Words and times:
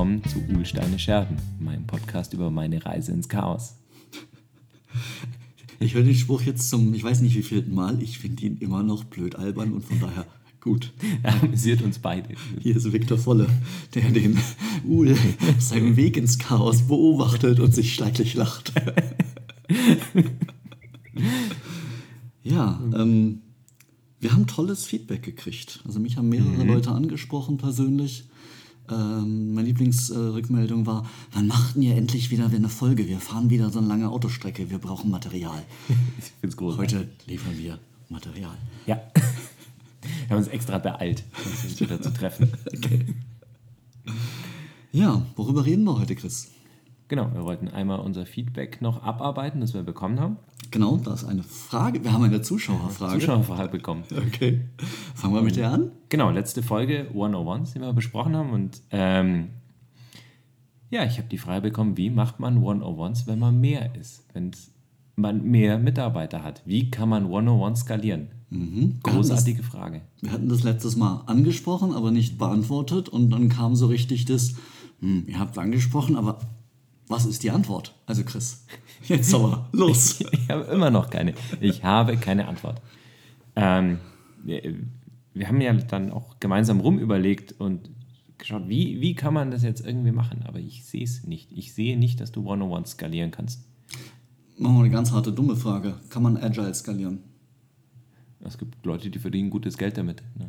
willkommen 0.00 0.24
zu 0.24 0.40
Uhlsteine 0.56 0.98
Scherben, 0.98 1.36
meinem 1.58 1.86
Podcast 1.86 2.32
über 2.32 2.50
meine 2.50 2.86
Reise 2.86 3.12
ins 3.12 3.28
Chaos. 3.28 3.74
Ich 5.78 5.92
höre 5.92 6.04
den 6.04 6.14
Spruch 6.14 6.40
jetzt 6.40 6.70
zum, 6.70 6.94
ich 6.94 7.04
weiß 7.04 7.20
nicht 7.20 7.36
wie 7.36 7.42
vierten 7.42 7.74
Mal, 7.74 8.02
ich 8.02 8.18
finde 8.18 8.46
ihn 8.46 8.56
immer 8.60 8.82
noch 8.82 9.04
blöd 9.04 9.36
albern 9.36 9.74
und 9.74 9.84
von 9.84 10.00
daher 10.00 10.24
gut. 10.62 10.94
Er 11.22 11.42
amüsiert 11.42 11.82
uns 11.82 11.98
beide. 11.98 12.34
Hier 12.62 12.76
ist 12.76 12.90
Viktor 12.90 13.18
Volle, 13.18 13.46
der 13.94 14.10
den 14.10 14.38
Uhl 14.88 15.12
auf 15.12 15.60
seinem 15.60 15.96
Weg 15.96 16.16
ins 16.16 16.38
Chaos 16.38 16.88
beobachtet 16.88 17.60
und 17.60 17.74
sich 17.74 17.94
schlecklich 17.94 18.32
lacht. 18.32 18.72
ja, 22.42 22.80
ähm, 22.94 23.42
wir 24.18 24.32
haben 24.32 24.46
tolles 24.46 24.86
Feedback 24.86 25.22
gekriegt. 25.22 25.82
Also 25.86 26.00
mich 26.00 26.16
haben 26.16 26.30
mehrere 26.30 26.64
Leute 26.64 26.90
angesprochen 26.90 27.58
persönlich. 27.58 28.29
Ähm, 28.90 29.54
meine 29.54 29.68
Lieblingsrückmeldung 29.68 30.86
war, 30.86 31.06
wann 31.32 31.46
macht 31.46 31.76
ihr 31.76 31.96
endlich 31.96 32.30
wieder 32.30 32.46
eine 32.46 32.68
Folge? 32.68 33.06
Wir 33.08 33.18
fahren 33.18 33.50
wieder 33.50 33.70
so 33.70 33.78
eine 33.78 33.88
lange 33.88 34.08
Autostrecke, 34.10 34.70
wir 34.70 34.78
brauchen 34.78 35.10
Material. 35.10 35.62
Ich 36.18 36.32
finde 36.40 36.48
es 36.48 36.56
groß. 36.56 36.76
Heute 36.76 37.08
liefern 37.26 37.56
wir 37.56 37.78
Material. 38.08 38.56
Ja. 38.86 39.00
Wir 40.02 40.30
haben 40.30 40.38
uns 40.38 40.48
extra 40.48 40.78
beeilt, 40.78 41.24
uns 41.62 41.80
wieder 41.80 42.00
zu 42.00 42.12
treffen. 42.12 42.50
Ja, 44.92 45.24
worüber 45.36 45.64
reden 45.64 45.84
wir 45.84 45.96
heute, 46.00 46.16
Chris? 46.16 46.50
Genau, 47.10 47.28
wir 47.34 47.42
wollten 47.42 47.66
einmal 47.66 47.98
unser 47.98 48.24
Feedback 48.24 48.80
noch 48.80 49.02
abarbeiten, 49.02 49.60
das 49.60 49.74
wir 49.74 49.82
bekommen 49.82 50.20
haben. 50.20 50.36
Genau, 50.70 50.96
da 50.96 51.12
ist 51.12 51.24
eine 51.24 51.42
Frage. 51.42 52.04
Wir 52.04 52.12
haben 52.12 52.22
eine 52.22 52.40
Zuschauerfrage. 52.40 53.18
Zuschauerfrage 53.18 53.68
bekommen. 53.68 54.04
Okay. 54.28 54.60
Fangen 55.16 55.34
wir 55.34 55.42
mit 55.42 55.56
der 55.56 55.72
an. 55.72 55.90
Genau, 56.08 56.30
letzte 56.30 56.62
Folge 56.62 57.08
101, 57.08 57.72
die 57.72 57.80
wir 57.80 57.92
besprochen 57.94 58.36
haben. 58.36 58.50
Und 58.50 58.80
ähm, 58.92 59.48
ja, 60.90 61.04
ich 61.04 61.18
habe 61.18 61.26
die 61.26 61.38
Frage 61.38 61.62
bekommen, 61.62 61.96
wie 61.96 62.10
macht 62.10 62.38
man 62.38 62.62
101s, 62.62 63.26
wenn 63.26 63.40
man 63.40 63.60
mehr 63.60 63.92
ist? 63.96 64.22
Wenn 64.32 64.52
man 65.16 65.42
mehr 65.42 65.80
Mitarbeiter 65.80 66.44
hat. 66.44 66.62
Wie 66.64 66.92
kann 66.92 67.08
man 67.08 67.24
101 67.24 67.80
skalieren? 67.80 68.28
Großartige 69.02 69.64
Frage. 69.64 70.02
Wir 70.20 70.30
hatten 70.30 70.48
das 70.48 70.62
letztes 70.62 70.94
Mal 70.94 71.24
angesprochen, 71.26 71.92
aber 71.92 72.12
nicht 72.12 72.38
beantwortet. 72.38 73.08
Und 73.08 73.30
dann 73.30 73.48
kam 73.48 73.74
so 73.74 73.88
richtig 73.88 74.26
das, 74.26 74.54
hm, 75.00 75.24
ihr 75.26 75.40
habt 75.40 75.56
es 75.56 75.58
angesprochen, 75.58 76.14
aber 76.14 76.38
was 77.10 77.26
ist 77.26 77.42
die 77.42 77.50
Antwort? 77.50 77.94
Also 78.06 78.22
Chris, 78.24 78.64
jetzt 79.02 79.34
aber, 79.34 79.68
los. 79.72 80.20
Ich 80.32 80.48
habe 80.48 80.62
immer 80.72 80.90
noch 80.90 81.10
keine. 81.10 81.34
Ich 81.60 81.82
habe 81.84 82.16
keine 82.16 82.46
Antwort. 82.46 82.80
Ähm, 83.56 83.98
wir, 84.42 84.62
wir 85.34 85.48
haben 85.48 85.60
ja 85.60 85.72
dann 85.72 86.12
auch 86.12 86.38
gemeinsam 86.40 86.80
rumüberlegt 86.80 87.60
und 87.60 87.90
geschaut, 88.38 88.68
wie, 88.68 89.00
wie 89.00 89.14
kann 89.14 89.34
man 89.34 89.50
das 89.50 89.62
jetzt 89.62 89.84
irgendwie 89.84 90.12
machen? 90.12 90.44
Aber 90.46 90.60
ich 90.60 90.84
sehe 90.84 91.02
es 91.02 91.26
nicht. 91.26 91.52
Ich 91.52 91.74
sehe 91.74 91.98
nicht, 91.98 92.20
dass 92.20 92.32
du 92.32 92.40
101 92.40 92.92
skalieren 92.92 93.32
kannst. 93.32 93.64
Machen 94.56 94.76
wir 94.76 94.80
eine 94.84 94.90
ganz 94.90 95.10
harte, 95.10 95.32
dumme 95.32 95.56
Frage. 95.56 95.94
Kann 96.10 96.22
man 96.22 96.36
Agile 96.36 96.72
skalieren? 96.74 97.18
Es 98.40 98.56
gibt 98.56 98.86
Leute, 98.86 99.10
die 99.10 99.18
verdienen 99.18 99.50
gutes 99.50 99.76
Geld 99.76 99.98
damit. 99.98 100.22
Ne? 100.38 100.48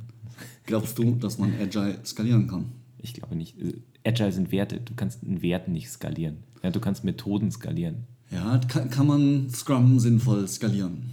Glaubst 0.66 0.98
du, 0.98 1.16
dass 1.16 1.38
man 1.38 1.54
Agile 1.60 2.00
skalieren 2.06 2.48
kann? 2.48 2.72
Ich 3.02 3.14
glaube 3.14 3.36
nicht. 3.36 3.60
Äh, 3.60 3.82
Agile 4.06 4.32
sind 4.32 4.52
Werte. 4.52 4.80
Du 4.80 4.94
kannst 4.96 5.24
einen 5.24 5.42
Wert 5.42 5.68
nicht 5.68 5.90
skalieren. 5.90 6.38
Ja, 6.64 6.70
du 6.72 6.80
kannst 6.80 7.04
Methoden 7.04 7.52
skalieren. 7.52 8.06
Ja, 8.32 8.58
kann, 8.60 8.90
kann 8.90 9.08
man 9.08 9.50
Scrum 9.50 10.00
sinnvoll 10.00 10.48
skalieren? 10.48 11.04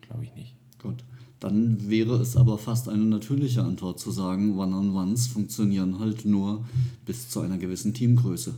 Glaube 0.00 0.24
ich 0.24 0.34
nicht. 0.34 0.56
Gut. 0.82 1.04
Dann 1.38 1.88
wäre 1.88 2.16
es 2.16 2.36
aber 2.36 2.58
fast 2.58 2.88
eine 2.88 3.04
natürliche 3.04 3.62
Antwort 3.62 3.98
zu 3.98 4.10
sagen, 4.10 4.58
One-on-Ones 4.58 5.28
funktionieren 5.28 5.98
halt 5.98 6.26
nur 6.26 6.66
bis 7.06 7.30
zu 7.30 7.40
einer 7.40 7.56
gewissen 7.56 7.94
Teamgröße. 7.94 8.54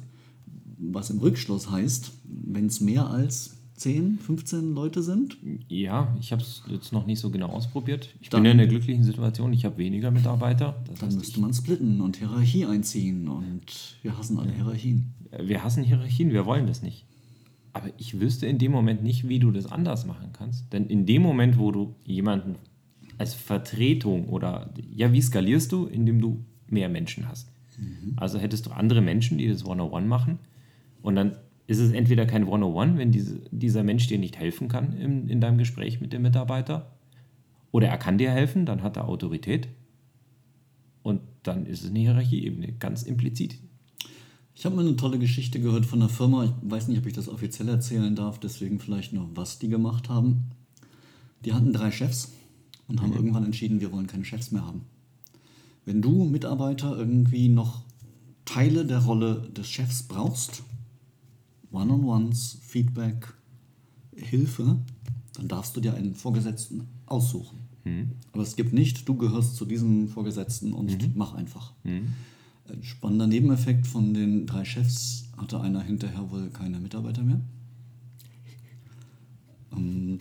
Was 0.78 1.10
im 1.10 1.18
Rückschluss 1.18 1.70
heißt, 1.70 2.10
wenn 2.24 2.66
es 2.66 2.80
mehr 2.80 3.08
als 3.08 3.56
10, 3.74 4.18
15 4.18 4.74
Leute 4.74 5.02
sind, 5.02 5.38
Ja, 5.68 6.14
ich 6.20 6.30
habe 6.32 6.42
es 6.42 6.62
jetzt 6.68 6.92
noch 6.92 7.06
nicht 7.06 7.18
so 7.20 7.30
genau 7.30 7.48
ausprobiert. 7.48 8.08
Ich 8.20 8.28
Dann- 8.28 8.42
bin 8.42 8.46
ja 8.46 8.52
in 8.52 8.58
der 8.58 8.66
glücklichen 8.68 9.02
Situation, 9.04 9.52
ich 9.52 9.64
habe 9.64 9.78
weniger 9.78 10.10
Mitarbeiter. 10.10 10.76
Das 10.88 10.98
dann 11.00 11.14
müsste 11.14 11.40
man 11.40 11.52
splitten 11.54 12.00
und 12.00 12.16
Hierarchie 12.16 12.66
einziehen 12.66 13.28
und 13.28 13.96
wir 14.02 14.16
hassen 14.16 14.38
alle 14.38 14.52
Hierarchien. 14.52 15.14
wir 15.42 15.64
hassen 15.64 15.82
Hierarchien, 15.84 16.30
wir 16.32 16.44
wollen 16.46 16.66
das 16.66 16.82
nicht. 16.82 17.06
Aber 17.72 17.88
ich 17.96 18.20
wüsste 18.20 18.46
in 18.46 18.58
dem 18.58 18.70
Moment 18.70 19.02
nicht, 19.02 19.26
wie 19.28 19.38
du 19.38 19.50
das 19.50 19.64
anders 19.66 20.04
machen 20.06 20.28
kannst. 20.34 20.70
Denn 20.74 20.86
in 20.86 21.06
dem 21.06 21.22
Moment, 21.22 21.58
wo 21.58 21.72
du 21.72 21.94
jemanden 22.04 22.56
als 23.16 23.32
Vertretung 23.34 24.28
oder, 24.28 24.70
ja, 24.94 25.10
wie 25.12 25.22
skalierst 25.22 25.72
du? 25.72 25.86
Indem 25.86 26.20
du 26.20 26.44
mehr 26.68 26.88
Menschen 26.90 27.26
hast. 27.28 27.48
Also 28.16 28.38
hättest 28.38 28.66
du 28.66 28.70
andere 28.70 29.00
Menschen, 29.00 29.38
die 29.38 29.48
das 29.48 29.64
One-on-One 29.64 30.06
machen 30.06 30.38
und 31.00 31.16
dann 31.16 31.36
ist 31.66 31.78
es 31.78 31.92
entweder 31.92 32.26
kein 32.26 32.46
One-on-One, 32.46 32.98
wenn 32.98 33.12
diese, 33.12 33.40
dieser 33.50 33.82
Mensch 33.82 34.06
dir 34.06 34.18
nicht 34.18 34.38
helfen 34.38 34.68
kann 34.68 34.92
in, 34.92 35.28
in 35.28 35.40
deinem 35.40 35.58
Gespräch 35.58 36.00
mit 36.00 36.12
dem 36.12 36.22
Mitarbeiter, 36.22 36.92
oder 37.70 37.88
er 37.88 37.98
kann 37.98 38.18
dir 38.18 38.30
helfen, 38.30 38.66
dann 38.66 38.82
hat 38.82 38.96
er 38.96 39.08
Autorität 39.08 39.68
und 41.02 41.20
dann 41.42 41.66
ist 41.66 41.82
es 41.82 41.90
eine 41.90 42.00
Hierarchieebene, 42.00 42.72
ganz 42.72 43.02
implizit. 43.02 43.58
Ich 44.54 44.66
habe 44.66 44.76
mal 44.76 44.86
eine 44.86 44.96
tolle 44.96 45.18
Geschichte 45.18 45.60
gehört 45.60 45.86
von 45.86 46.00
einer 46.00 46.10
Firma. 46.10 46.44
Ich 46.44 46.50
weiß 46.62 46.88
nicht, 46.88 46.98
ob 46.98 47.06
ich 47.06 47.14
das 47.14 47.28
offiziell 47.28 47.68
erzählen 47.68 48.14
darf, 48.14 48.38
deswegen 48.38 48.78
vielleicht 48.78 49.14
nur, 49.14 49.30
was 49.34 49.58
die 49.58 49.68
gemacht 49.68 50.10
haben. 50.10 50.50
Die 51.44 51.54
hatten 51.54 51.72
drei 51.72 51.90
Chefs 51.90 52.32
und 52.86 53.00
haben 53.00 53.14
irgendwann 53.14 53.44
entschieden, 53.44 53.80
wir 53.80 53.90
wollen 53.90 54.06
keine 54.06 54.24
Chefs 54.24 54.52
mehr 54.52 54.66
haben. 54.66 54.82
Wenn 55.84 56.02
du 56.02 56.24
Mitarbeiter 56.24 56.96
irgendwie 56.96 57.48
noch 57.48 57.82
Teile 58.44 58.84
der 58.84 58.98
Rolle 58.98 59.48
des 59.56 59.68
Chefs 59.68 60.02
brauchst, 60.02 60.62
One-on-Ones, 61.72 62.58
Feedback, 62.62 63.32
Hilfe, 64.14 64.78
dann 65.34 65.48
darfst 65.48 65.76
du 65.76 65.80
dir 65.80 65.94
einen 65.94 66.14
Vorgesetzten 66.14 66.86
aussuchen. 67.06 67.58
Aber 68.32 68.42
es 68.42 68.54
gibt 68.56 68.72
nicht, 68.72 69.08
du 69.08 69.16
gehörst 69.16 69.56
zu 69.56 69.64
diesem 69.64 70.08
Vorgesetzten 70.08 70.72
und 70.72 71.16
mach 71.16 71.34
einfach. 71.34 71.72
Ein 72.68 72.82
spannender 72.82 73.26
Nebeneffekt 73.26 73.86
von 73.86 74.14
den 74.14 74.46
drei 74.46 74.64
Chefs 74.64 75.24
hatte 75.36 75.60
einer 75.60 75.82
hinterher 75.82 76.30
wohl 76.30 76.48
keine 76.50 76.78
Mitarbeiter 76.78 77.22
mehr. 77.22 77.40
Ähm, 79.76 80.18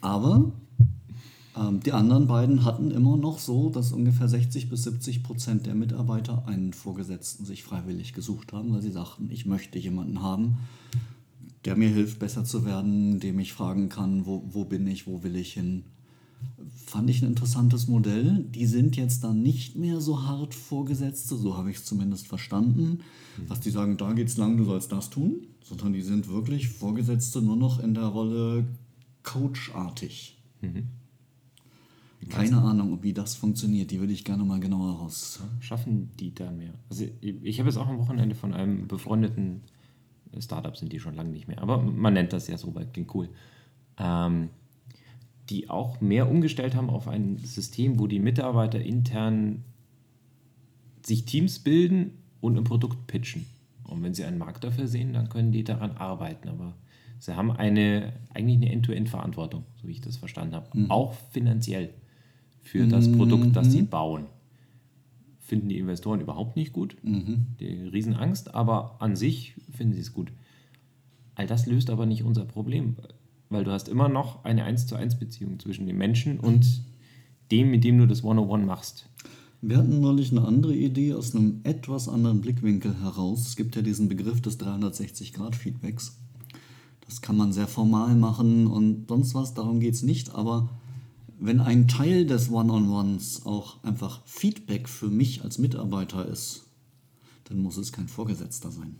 aber 0.00 0.52
die 1.54 1.92
anderen 1.92 2.26
beiden 2.26 2.64
hatten 2.64 2.90
immer 2.90 3.18
noch 3.18 3.38
so, 3.38 3.68
dass 3.68 3.92
ungefähr 3.92 4.26
60 4.26 4.70
bis 4.70 4.84
70 4.84 5.22
Prozent 5.22 5.66
der 5.66 5.74
Mitarbeiter 5.74 6.46
einen 6.46 6.72
Vorgesetzten 6.72 7.44
sich 7.44 7.62
freiwillig 7.62 8.14
gesucht 8.14 8.54
haben, 8.54 8.72
weil 8.72 8.80
sie 8.80 8.90
sagten, 8.90 9.28
ich 9.30 9.44
möchte 9.44 9.78
jemanden 9.78 10.22
haben, 10.22 10.58
der 11.66 11.76
mir 11.76 11.90
hilft, 11.90 12.18
besser 12.18 12.44
zu 12.44 12.64
werden, 12.64 13.20
dem 13.20 13.38
ich 13.38 13.52
fragen 13.52 13.90
kann, 13.90 14.24
wo, 14.24 14.44
wo 14.50 14.64
bin 14.64 14.86
ich, 14.86 15.06
wo 15.06 15.22
will 15.22 15.36
ich 15.36 15.52
hin. 15.52 15.84
Fand 16.86 17.10
ich 17.10 17.22
ein 17.22 17.28
interessantes 17.28 17.86
Modell. 17.86 18.44
Die 18.54 18.66
sind 18.66 18.96
jetzt 18.96 19.22
dann 19.22 19.42
nicht 19.42 19.76
mehr 19.76 20.00
so 20.00 20.22
hart 20.22 20.54
Vorgesetzte, 20.54 21.36
so 21.36 21.56
habe 21.56 21.70
ich 21.70 21.76
es 21.76 21.84
zumindest 21.84 22.26
verstanden, 22.28 23.00
dass 23.46 23.60
die 23.60 23.70
sagen, 23.70 23.98
da 23.98 24.12
geht's 24.14 24.38
lang, 24.38 24.56
du 24.56 24.64
sollst 24.64 24.90
das 24.90 25.10
tun, 25.10 25.46
sondern 25.62 25.92
die 25.92 26.02
sind 26.02 26.28
wirklich 26.28 26.68
Vorgesetzte 26.68 27.42
nur 27.42 27.56
noch 27.56 27.78
in 27.78 27.92
der 27.92 28.06
Rolle 28.06 28.64
coachartig. 29.22 30.38
Keine 32.28 32.58
Ahnung, 32.58 33.02
wie 33.02 33.12
das 33.12 33.34
funktioniert. 33.34 33.90
Die 33.90 34.00
würde 34.00 34.12
ich 34.12 34.24
gerne 34.24 34.44
mal 34.44 34.60
genauer 34.60 34.98
raus. 34.98 35.40
Schaffen 35.60 36.10
die 36.18 36.34
da 36.34 36.50
mehr? 36.50 36.72
Also 36.88 37.06
ich, 37.20 37.58
habe 37.58 37.68
jetzt 37.68 37.78
auch 37.78 37.88
am 37.88 37.98
Wochenende 37.98 38.34
von 38.34 38.54
einem 38.54 38.86
befreundeten 38.86 39.62
Startup, 40.38 40.76
sind 40.76 40.92
die 40.92 41.00
schon 41.00 41.14
lange 41.14 41.30
nicht 41.30 41.48
mehr, 41.48 41.60
aber 41.60 41.78
man 41.82 42.14
nennt 42.14 42.32
das 42.32 42.48
ja 42.48 42.56
so, 42.56 42.74
weil 42.74 42.86
klingt 42.86 43.14
cool, 43.14 43.28
ähm, 43.98 44.48
die 45.50 45.68
auch 45.68 46.00
mehr 46.00 46.30
umgestellt 46.30 46.74
haben 46.74 46.88
auf 46.88 47.08
ein 47.08 47.36
System, 47.38 47.98
wo 47.98 48.06
die 48.06 48.20
Mitarbeiter 48.20 48.80
intern 48.80 49.64
sich 51.04 51.24
Teams 51.24 51.58
bilden 51.58 52.12
und 52.40 52.56
ein 52.56 52.64
Produkt 52.64 53.06
pitchen. 53.06 53.46
Und 53.84 54.02
wenn 54.02 54.14
sie 54.14 54.24
einen 54.24 54.38
Markt 54.38 54.64
dafür 54.64 54.86
sehen, 54.86 55.12
dann 55.12 55.28
können 55.28 55.52
die 55.52 55.64
daran 55.64 55.96
arbeiten. 55.96 56.48
Aber 56.48 56.74
sie 57.18 57.36
haben 57.36 57.50
eine, 57.50 58.12
eigentlich 58.32 58.56
eine 58.56 58.72
End-to-End-Verantwortung, 58.72 59.64
so 59.76 59.88
wie 59.88 59.92
ich 59.92 60.00
das 60.00 60.16
verstanden 60.16 60.54
habe. 60.54 60.68
Auch 60.88 61.14
finanziell 61.32 61.92
für 62.62 62.86
das 62.86 63.10
Produkt, 63.12 63.54
das 63.54 63.70
sie 63.70 63.82
bauen. 63.82 64.26
Finden 65.40 65.68
die 65.68 65.78
Investoren 65.78 66.20
überhaupt 66.20 66.56
nicht 66.56 66.72
gut. 66.72 66.96
Die 67.60 67.66
Riesenangst, 67.66 68.54
aber 68.54 68.96
an 69.00 69.16
sich 69.16 69.54
finden 69.70 69.92
sie 69.92 70.00
es 70.00 70.14
gut. 70.14 70.32
All 71.34 71.46
das 71.46 71.66
löst 71.66 71.90
aber 71.90 72.06
nicht 72.06 72.22
unser 72.22 72.44
Problem, 72.44 72.96
weil 73.50 73.64
du 73.64 73.72
hast 73.72 73.88
immer 73.88 74.08
noch 74.08 74.44
eine 74.44 74.64
1 74.64 74.86
zu 74.86 74.96
1 74.96 75.18
Beziehung 75.18 75.58
zwischen 75.58 75.86
dem 75.86 75.98
Menschen 75.98 76.40
und 76.40 76.82
dem, 77.50 77.70
mit 77.70 77.84
dem 77.84 77.98
du 77.98 78.06
das 78.06 78.22
101 78.22 78.66
machst. 78.66 79.08
Wir 79.60 79.76
hatten 79.76 80.00
neulich 80.00 80.30
eine 80.32 80.44
andere 80.44 80.74
Idee 80.74 81.14
aus 81.14 81.36
einem 81.36 81.60
etwas 81.64 82.08
anderen 82.08 82.40
Blickwinkel 82.40 83.00
heraus. 83.00 83.46
Es 83.46 83.56
gibt 83.56 83.76
ja 83.76 83.82
diesen 83.82 84.08
Begriff 84.08 84.40
des 84.40 84.58
360-Grad-Feedbacks. 84.58 86.18
Das 87.06 87.20
kann 87.20 87.36
man 87.36 87.52
sehr 87.52 87.68
formal 87.68 88.16
machen 88.16 88.66
und 88.66 89.08
sonst 89.08 89.34
was, 89.34 89.54
darum 89.54 89.80
geht 89.80 89.94
es 89.94 90.02
nicht. 90.02 90.34
Aber 90.34 90.70
wenn 91.44 91.60
ein 91.60 91.88
Teil 91.88 92.24
des 92.24 92.50
One-on-Ones 92.50 93.46
auch 93.46 93.82
einfach 93.82 94.22
Feedback 94.26 94.88
für 94.88 95.08
mich 95.08 95.42
als 95.42 95.58
Mitarbeiter 95.58 96.26
ist, 96.26 96.62
dann 97.44 97.58
muss 97.58 97.76
es 97.76 97.92
kein 97.92 98.08
Vorgesetzter 98.08 98.70
sein. 98.70 98.96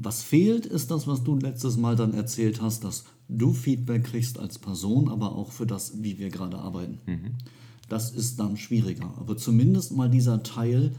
Was 0.00 0.22
fehlt, 0.22 0.64
ist 0.66 0.90
das, 0.90 1.06
was 1.06 1.24
du 1.24 1.36
letztes 1.36 1.76
Mal 1.76 1.96
dann 1.96 2.14
erzählt 2.14 2.62
hast, 2.62 2.84
dass 2.84 3.04
du 3.28 3.52
Feedback 3.52 4.04
kriegst 4.04 4.38
als 4.38 4.58
Person, 4.58 5.08
aber 5.08 5.34
auch 5.34 5.52
für 5.52 5.66
das, 5.66 6.02
wie 6.02 6.18
wir 6.18 6.30
gerade 6.30 6.58
arbeiten. 6.58 6.98
Das 7.88 8.10
ist 8.10 8.38
dann 8.38 8.56
schwieriger. 8.56 9.12
Aber 9.18 9.36
zumindest 9.36 9.92
mal 9.96 10.08
dieser 10.08 10.42
Teil, 10.42 10.94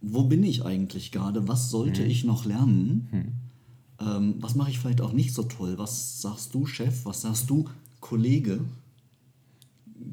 wo 0.00 0.24
bin 0.24 0.42
ich 0.44 0.64
eigentlich 0.64 1.10
gerade? 1.12 1.48
Was 1.48 1.70
sollte 1.70 2.02
ich 2.04 2.24
noch 2.24 2.44
lernen? 2.44 3.08
Ähm, 4.00 4.34
was 4.40 4.54
mache 4.54 4.70
ich 4.70 4.78
vielleicht 4.78 5.00
auch 5.00 5.12
nicht 5.12 5.34
so 5.34 5.42
toll? 5.42 5.76
Was 5.76 6.20
sagst 6.22 6.54
du, 6.54 6.66
Chef? 6.66 7.04
Was 7.04 7.22
sagst 7.22 7.50
du, 7.50 7.68
Kollege? 8.00 8.60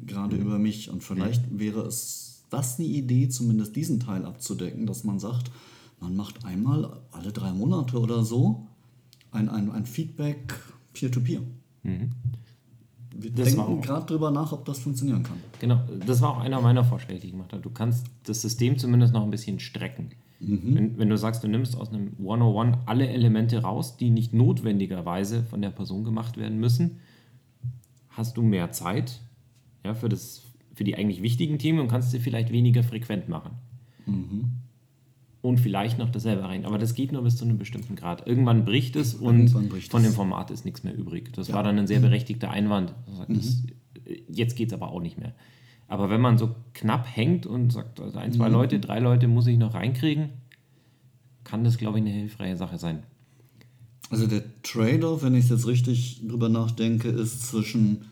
Gerade 0.06 0.36
über 0.36 0.58
mich. 0.58 0.90
Und 0.90 1.02
vielleicht 1.02 1.58
wäre 1.58 1.80
es 1.82 2.44
das 2.50 2.78
eine 2.78 2.88
Idee, 2.88 3.28
zumindest 3.28 3.76
diesen 3.76 4.00
Teil 4.00 4.24
abzudecken, 4.24 4.86
dass 4.86 5.04
man 5.04 5.18
sagt, 5.18 5.50
man 6.00 6.16
macht 6.16 6.44
einmal 6.44 7.00
alle 7.12 7.32
drei 7.32 7.52
Monate 7.52 7.98
oder 7.98 8.24
so 8.24 8.66
ein, 9.30 9.48
ein, 9.48 9.70
ein 9.70 9.86
Feedback 9.86 10.54
peer-to-peer. 10.92 11.42
Wir 13.12 13.30
Das 13.32 13.54
denken 13.54 13.80
gerade 13.80 14.06
drüber 14.06 14.30
nach, 14.30 14.52
ob 14.52 14.64
das 14.64 14.78
funktionieren 14.78 15.22
kann. 15.22 15.36
Genau, 15.58 15.80
das 16.06 16.20
war 16.20 16.36
auch 16.36 16.40
einer 16.40 16.60
meiner 16.60 16.84
Vorschläge, 16.84 17.20
die 17.20 17.26
ich 17.28 17.32
gemacht 17.32 17.52
habe. 17.52 17.62
Du 17.62 17.70
kannst 17.70 18.06
das 18.24 18.40
System 18.40 18.78
zumindest 18.78 19.12
noch 19.12 19.22
ein 19.22 19.30
bisschen 19.30 19.60
strecken. 19.60 20.10
Wenn, 20.74 20.98
wenn 20.98 21.10
du 21.10 21.18
sagst, 21.18 21.44
du 21.44 21.48
nimmst 21.48 21.76
aus 21.76 21.90
einem 21.90 22.12
101 22.18 22.78
alle 22.86 23.08
Elemente 23.08 23.60
raus, 23.60 23.98
die 23.98 24.08
nicht 24.08 24.32
notwendigerweise 24.32 25.42
von 25.42 25.60
der 25.60 25.68
Person 25.68 26.02
gemacht 26.02 26.38
werden 26.38 26.58
müssen, 26.58 27.00
hast 28.08 28.38
du 28.38 28.42
mehr 28.42 28.70
Zeit 28.72 29.20
ja, 29.84 29.94
für, 29.94 30.08
das, 30.08 30.42
für 30.74 30.84
die 30.84 30.96
eigentlich 30.96 31.22
wichtigen 31.22 31.58
Themen 31.58 31.80
und 31.80 31.88
kannst 31.88 32.10
sie 32.10 32.20
vielleicht 32.20 32.52
weniger 32.52 32.82
frequent 32.82 33.28
machen. 33.28 33.52
Und 35.42 35.58
vielleicht 35.58 35.98
noch 35.98 36.10
dasselbe 36.10 36.42
rein. 36.44 36.64
Aber 36.64 36.78
das 36.78 36.94
geht 36.94 37.12
nur 37.12 37.22
bis 37.22 37.36
zu 37.36 37.44
einem 37.44 37.58
bestimmten 37.58 37.96
Grad. 37.96 38.26
Irgendwann 38.26 38.64
bricht 38.64 38.96
es 38.96 39.14
und 39.14 39.38
Irgendwann 39.38 39.68
bricht 39.68 39.90
von 39.90 40.02
es. 40.02 40.08
dem 40.08 40.14
Format 40.14 40.50
ist 40.50 40.64
nichts 40.64 40.84
mehr 40.84 40.94
übrig. 40.96 41.32
Das 41.32 41.52
war 41.52 41.62
dann 41.62 41.78
ein 41.78 41.86
sehr 41.86 42.00
berechtigter 42.00 42.50
Einwand. 42.50 42.94
Das, 43.28 43.62
jetzt 44.28 44.56
geht 44.56 44.68
es 44.68 44.74
aber 44.74 44.90
auch 44.90 45.00
nicht 45.00 45.18
mehr. 45.18 45.32
Aber 45.88 46.10
wenn 46.10 46.20
man 46.20 46.38
so 46.38 46.54
knapp 46.74 47.06
hängt 47.16 47.46
und 47.46 47.72
sagt, 47.72 48.00
also 48.00 48.18
ein, 48.18 48.32
zwei 48.32 48.48
Leute, 48.48 48.78
drei 48.80 49.00
Leute 49.00 49.28
muss 49.28 49.46
ich 49.46 49.58
noch 49.58 49.74
reinkriegen, 49.74 50.30
kann 51.42 51.64
das, 51.64 51.78
glaube 51.78 51.98
ich, 51.98 52.04
eine 52.04 52.14
hilfreiche 52.14 52.56
Sache 52.56 52.78
sein. 52.78 53.02
Also 54.10 54.26
der 54.26 54.42
Trade-off, 54.62 55.22
wenn 55.22 55.34
ich 55.34 55.48
jetzt 55.48 55.66
richtig 55.66 56.26
drüber 56.26 56.48
nachdenke, 56.48 57.08
ist 57.08 57.48
zwischen 57.48 58.09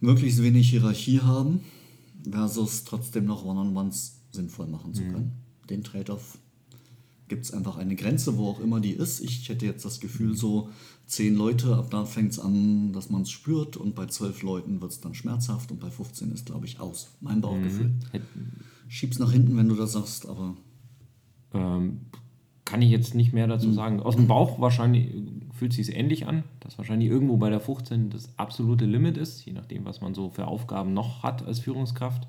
möglichst 0.00 0.42
wenig 0.42 0.70
Hierarchie 0.70 1.20
haben 1.20 1.60
versus 2.30 2.84
trotzdem 2.84 3.26
noch 3.26 3.44
One-on-Ones 3.44 4.20
sinnvoll 4.32 4.66
machen 4.66 4.94
zu 4.94 5.02
können. 5.12 5.32
Den 5.70 5.82
Trade-off 5.84 6.38
gibt 7.28 7.44
es 7.44 7.52
einfach 7.52 7.76
eine 7.76 7.96
Grenze, 7.96 8.36
wo 8.36 8.48
auch 8.48 8.60
immer 8.60 8.80
die 8.80 8.92
ist. 8.92 9.20
Ich 9.20 9.48
hätte 9.48 9.66
jetzt 9.66 9.84
das 9.84 9.98
Gefühl, 10.00 10.36
so 10.36 10.70
zehn 11.06 11.34
Leute, 11.34 11.74
ab 11.76 11.90
da 11.90 12.04
fängt 12.04 12.32
es 12.32 12.38
an, 12.38 12.92
dass 12.92 13.10
man 13.10 13.22
es 13.22 13.30
spürt 13.30 13.76
und 13.76 13.94
bei 13.94 14.06
zwölf 14.06 14.42
Leuten 14.42 14.80
wird 14.80 14.92
es 14.92 15.00
dann 15.00 15.14
schmerzhaft 15.14 15.70
und 15.72 15.80
bei 15.80 15.90
15 15.90 16.30
ist, 16.32 16.46
glaube 16.46 16.66
ich, 16.66 16.78
aus. 16.78 17.08
Mein 17.20 17.40
Bauchgefühl. 17.40 17.94
Schieb's 18.88 19.18
nach 19.18 19.32
hinten, 19.32 19.56
wenn 19.56 19.68
du 19.68 19.74
das 19.74 19.92
sagst, 19.92 20.28
aber 20.28 20.56
Ähm, 21.54 22.00
kann 22.64 22.82
ich 22.82 22.90
jetzt 22.90 23.14
nicht 23.14 23.32
mehr 23.32 23.46
dazu 23.46 23.72
sagen. 23.72 24.00
Aus 24.00 24.16
dem 24.16 24.26
Bauch 24.26 24.60
wahrscheinlich 24.60 25.14
fühlt 25.56 25.72
sich 25.72 25.94
ähnlich 25.94 26.26
an, 26.26 26.44
dass 26.60 26.78
wahrscheinlich 26.78 27.08
irgendwo 27.08 27.36
bei 27.36 27.50
der 27.50 27.60
15 27.60 28.10
das 28.10 28.30
absolute 28.38 28.84
Limit 28.84 29.16
ist, 29.16 29.44
je 29.44 29.52
nachdem, 29.52 29.84
was 29.84 30.00
man 30.00 30.14
so 30.14 30.30
für 30.30 30.46
Aufgaben 30.46 30.92
noch 30.92 31.22
hat 31.22 31.44
als 31.44 31.60
Führungskraft. 31.60 32.28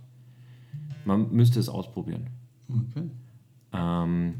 Man 1.05 1.31
müsste 1.31 1.59
es 1.59 1.69
ausprobieren. 1.69 2.29
okay. 2.69 3.09
Ähm, 3.73 4.33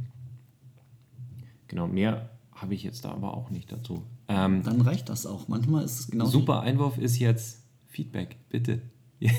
genau, 1.68 1.88
mehr 1.88 2.30
habe 2.52 2.74
ich 2.74 2.84
jetzt 2.84 3.06
da 3.06 3.12
aber 3.12 3.36
auch 3.36 3.50
nicht 3.50 3.72
dazu. 3.72 4.04
Ähm, 4.28 4.64
Dann 4.64 4.82
reicht 4.82 5.10
das 5.10 5.26
auch. 5.26 5.48
Manchmal 5.48 5.84
ist 5.84 6.00
es 6.00 6.08
genau 6.08 6.26
super 6.26 6.62
Einwurf 6.62 6.98
ist 6.98 7.20
jetzt 7.20 7.64
Feedback, 7.86 8.38
bitte. 8.50 8.82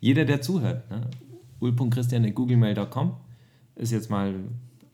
Jeder, 0.00 0.24
der 0.24 0.40
zuhört, 0.40 0.90
ne? 0.90 1.08
ul.christian.googlemail.com 1.60 3.16
ist 3.76 3.92
jetzt 3.92 4.10
mal, 4.10 4.34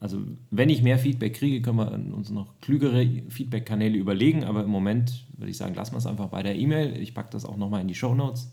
also 0.00 0.20
wenn 0.50 0.70
ich 0.70 0.82
mehr 0.82 0.98
Feedback 0.98 1.34
kriege, 1.34 1.60
können 1.62 1.76
wir 1.76 1.92
uns 2.16 2.30
noch 2.30 2.58
klügere 2.60 3.06
Feedback-Kanäle 3.28 3.96
überlegen, 3.98 4.44
aber 4.44 4.64
im 4.64 4.70
Moment 4.70 5.26
würde 5.36 5.50
ich 5.50 5.56
sagen, 5.58 5.74
lassen 5.74 5.92
wir 5.92 5.98
es 5.98 6.06
einfach 6.06 6.28
bei 6.28 6.42
der 6.42 6.56
E-Mail. 6.56 7.00
Ich 7.00 7.14
packe 7.14 7.30
das 7.30 7.44
auch 7.44 7.56
nochmal 7.56 7.82
in 7.82 7.88
die 7.88 7.94
Show 7.94 8.14
Notes. 8.14 8.50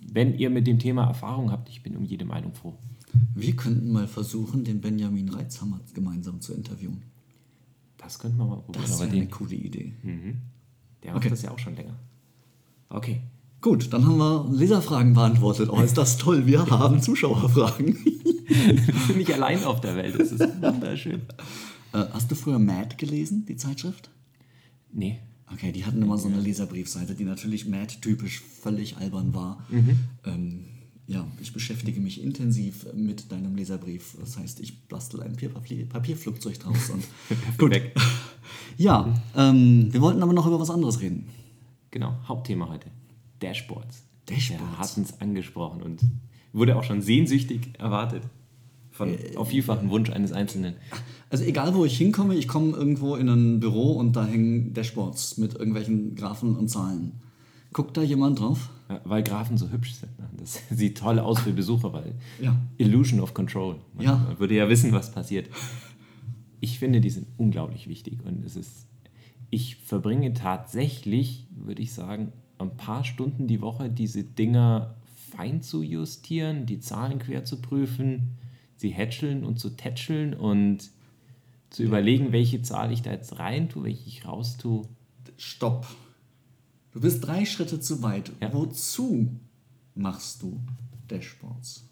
Wenn 0.00 0.38
ihr 0.38 0.50
mit 0.50 0.66
dem 0.66 0.78
Thema 0.78 1.04
Erfahrung 1.06 1.50
habt, 1.50 1.68
ich 1.68 1.82
bin 1.82 1.96
um 1.96 2.04
jede 2.04 2.24
Meinung 2.24 2.54
froh. 2.54 2.74
Wir 3.34 3.54
könnten 3.56 3.92
mal 3.92 4.06
versuchen, 4.06 4.64
den 4.64 4.80
Benjamin 4.80 5.28
Reitzhammer 5.28 5.80
gemeinsam 5.94 6.40
zu 6.40 6.54
interviewen. 6.54 7.02
Das 7.98 8.18
könnten 8.18 8.38
wir 8.38 8.46
mal 8.46 8.56
probieren, 8.60 8.84
Das 8.86 9.00
wäre 9.00 9.10
eine 9.10 9.26
coole 9.28 9.54
Idee. 9.54 9.92
der 11.02 11.12
macht 11.12 11.22
Okay. 11.22 11.30
das 11.30 11.42
ja 11.42 11.50
auch 11.50 11.58
schon 11.58 11.76
länger. 11.76 11.96
Okay. 12.88 13.20
Gut, 13.62 13.92
dann 13.92 14.06
haben 14.06 14.18
wir 14.18 14.48
Leserfragen 14.52 15.14
beantwortet. 15.14 15.70
Oh, 15.70 15.80
ist 15.80 15.96
das 15.96 16.18
toll. 16.18 16.46
Wir 16.46 16.66
haben 16.68 17.00
Zuschauerfragen. 17.00 17.96
Ich 18.04 19.06
bin 19.08 19.16
nicht 19.16 19.32
allein 19.32 19.64
auf 19.64 19.80
der 19.80 19.96
Welt, 19.96 20.18
das 20.18 20.32
ist 20.32 20.40
wunderschön. 20.60 21.22
äh, 21.94 22.04
hast 22.12 22.30
du 22.30 22.34
früher 22.34 22.58
Mad 22.58 22.96
gelesen, 22.98 23.46
die 23.46 23.56
Zeitschrift? 23.56 24.10
Nee, 24.92 25.20
Okay, 25.52 25.72
die 25.72 25.84
hatten 25.84 26.00
immer 26.00 26.16
so 26.16 26.28
eine 26.28 26.40
Leserbriefseite, 26.40 27.14
die 27.14 27.24
natürlich 27.24 27.66
Mad-typisch 27.66 28.40
völlig 28.40 28.96
albern 28.96 29.34
war. 29.34 29.66
Ähm, 30.24 30.64
ja, 31.06 31.26
ich 31.40 31.52
beschäftige 31.52 32.00
mich 32.00 32.22
intensiv 32.22 32.86
mit 32.94 33.30
deinem 33.30 33.54
Leserbrief. 33.54 34.16
Das 34.18 34.38
heißt, 34.38 34.60
ich 34.60 34.88
bastel 34.88 35.22
ein 35.22 35.36
Papier 35.36 35.86
Papierflugzeug 35.86 36.58
draus. 36.58 36.90
Und 36.90 37.04
gut. 37.58 37.72
Weg. 37.72 37.94
Ja, 38.78 39.12
ähm, 39.36 39.92
wir 39.92 40.00
wollten 40.00 40.22
aber 40.22 40.32
noch 40.32 40.46
über 40.46 40.58
was 40.58 40.70
anderes 40.70 41.00
reden. 41.00 41.28
Genau, 41.90 42.16
Hauptthema 42.26 42.68
heute. 42.68 42.90
Dashboards. 43.42 44.04
Dashboards. 44.26 44.62
Wir 44.62 44.78
hatten 44.78 45.02
es 45.02 45.20
angesprochen 45.20 45.82
und 45.82 46.00
wurde 46.52 46.76
auch 46.76 46.84
schon 46.84 47.02
sehnsüchtig 47.02 47.70
erwartet. 47.78 48.22
Von, 48.90 49.08
Äh, 49.08 49.36
auf 49.36 49.48
vielfachen 49.48 49.88
Wunsch 49.90 50.10
eines 50.10 50.32
Einzelnen. 50.32 50.74
Also 51.30 51.44
egal, 51.44 51.74
wo 51.74 51.84
ich 51.86 51.96
hinkomme, 51.96 52.34
ich 52.34 52.46
komme 52.46 52.76
irgendwo 52.76 53.16
in 53.16 53.28
ein 53.28 53.58
Büro 53.60 53.92
und 53.92 54.14
da 54.16 54.26
hängen 54.26 54.74
Dashboards 54.74 55.38
mit 55.38 55.54
irgendwelchen 55.54 56.14
Graphen 56.14 56.54
und 56.56 56.68
Zahlen. 56.68 57.12
Guckt 57.72 57.96
da 57.96 58.02
jemand 58.02 58.38
drauf? 58.38 58.68
Ja, 58.90 59.00
Weil 59.04 59.22
Graphen 59.22 59.56
so 59.56 59.70
hübsch 59.70 59.94
sind. 59.94 60.18
ne? 60.18 60.28
Das 60.36 60.60
sieht 60.70 60.98
toll 60.98 61.18
aus 61.18 61.40
für 61.40 61.52
Besucher, 61.52 61.90
weil 61.94 62.14
Ja. 62.38 62.54
Illusion 62.76 63.18
of 63.20 63.32
Control. 63.32 63.76
Man, 63.94 64.04
Ja. 64.04 64.16
man 64.16 64.38
würde 64.38 64.54
ja 64.54 64.68
wissen, 64.68 64.92
was 64.92 65.10
passiert. 65.10 65.48
Ich 66.60 66.78
finde, 66.78 67.00
die 67.00 67.08
sind 67.10 67.26
unglaublich 67.38 67.88
wichtig 67.88 68.18
und 68.26 68.44
es 68.44 68.56
ist, 68.56 68.86
ich 69.48 69.76
verbringe 69.76 70.34
tatsächlich, 70.34 71.46
würde 71.56 71.80
ich 71.80 71.92
sagen, 71.94 72.32
ein 72.62 72.76
paar 72.76 73.04
Stunden 73.04 73.46
die 73.46 73.60
Woche, 73.60 73.90
diese 73.90 74.24
Dinger 74.24 74.96
fein 75.30 75.62
zu 75.62 75.82
justieren, 75.82 76.66
die 76.66 76.80
Zahlen 76.80 77.18
quer 77.18 77.44
zu 77.44 77.60
prüfen, 77.60 78.36
sie 78.76 78.90
hätscheln 78.90 79.44
und 79.44 79.58
zu 79.58 79.70
tätscheln 79.70 80.34
und 80.34 80.90
zu 81.70 81.82
überlegen, 81.82 82.32
welche 82.32 82.62
Zahl 82.62 82.92
ich 82.92 83.02
da 83.02 83.12
jetzt 83.12 83.38
rein 83.38 83.68
tue, 83.68 83.84
welche 83.84 84.06
ich 84.08 84.26
raus 84.26 84.58
tue. 84.58 84.82
Stopp. 85.38 85.86
Du 86.92 87.00
bist 87.00 87.26
drei 87.26 87.46
Schritte 87.46 87.80
zu 87.80 88.02
weit. 88.02 88.32
Ja. 88.40 88.52
Wozu 88.52 89.30
machst 89.94 90.42
du 90.42 90.60
Dashboards? 91.08 91.88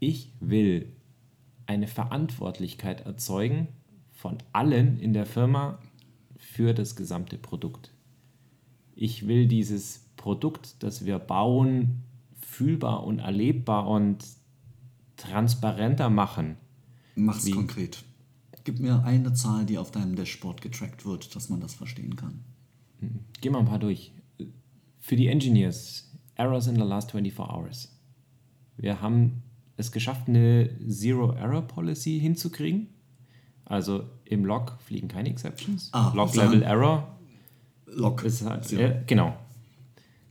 Ich 0.00 0.32
will 0.40 0.92
eine 1.66 1.86
Verantwortlichkeit 1.86 3.06
erzeugen 3.06 3.68
von 4.12 4.38
allen 4.52 4.98
in 4.98 5.12
der 5.12 5.26
Firma 5.26 5.78
für 6.36 6.74
das 6.74 6.96
gesamte 6.96 7.38
Produkt. 7.38 7.92
Ich 8.96 9.28
will 9.28 9.46
dieses 9.46 10.06
Produkt, 10.16 10.82
das 10.82 11.04
wir 11.04 11.18
bauen, 11.18 12.02
fühlbar 12.40 13.04
und 13.04 13.18
erlebbar 13.18 13.86
und 13.86 14.24
transparenter 15.18 16.08
machen. 16.08 16.56
Mach's 17.14 17.44
Wie? 17.44 17.50
konkret. 17.50 18.04
Gib 18.64 18.80
mir 18.80 19.04
eine 19.04 19.34
Zahl, 19.34 19.66
die 19.66 19.78
auf 19.78 19.90
deinem 19.90 20.16
Dashboard 20.16 20.62
getrackt 20.62 21.04
wird, 21.04 21.36
dass 21.36 21.50
man 21.50 21.60
das 21.60 21.74
verstehen 21.74 22.16
kann. 22.16 22.40
Gehen 23.40 23.52
wir 23.52 23.58
ein 23.58 23.66
paar 23.66 23.78
durch. 23.78 24.12
Für 24.98 25.14
die 25.14 25.28
Engineers, 25.28 26.10
Errors 26.34 26.66
in 26.66 26.74
the 26.76 26.82
last 26.82 27.12
24 27.12 27.38
hours. 27.38 27.92
Wir 28.76 29.00
haben 29.00 29.42
es 29.76 29.92
geschafft, 29.92 30.28
eine 30.28 30.70
Zero-Error-Policy 30.88 32.18
hinzukriegen. 32.18 32.88
Also 33.66 34.04
im 34.24 34.44
Log 34.44 34.78
fliegen 34.80 35.08
keine 35.08 35.28
Exceptions. 35.28 35.90
Ah, 35.92 36.12
Log-Level-Error 36.14 37.15
Log. 37.86 38.22
halt, 38.22 38.64
Zero. 38.64 38.82
äh, 38.82 39.02
genau. 39.06 39.36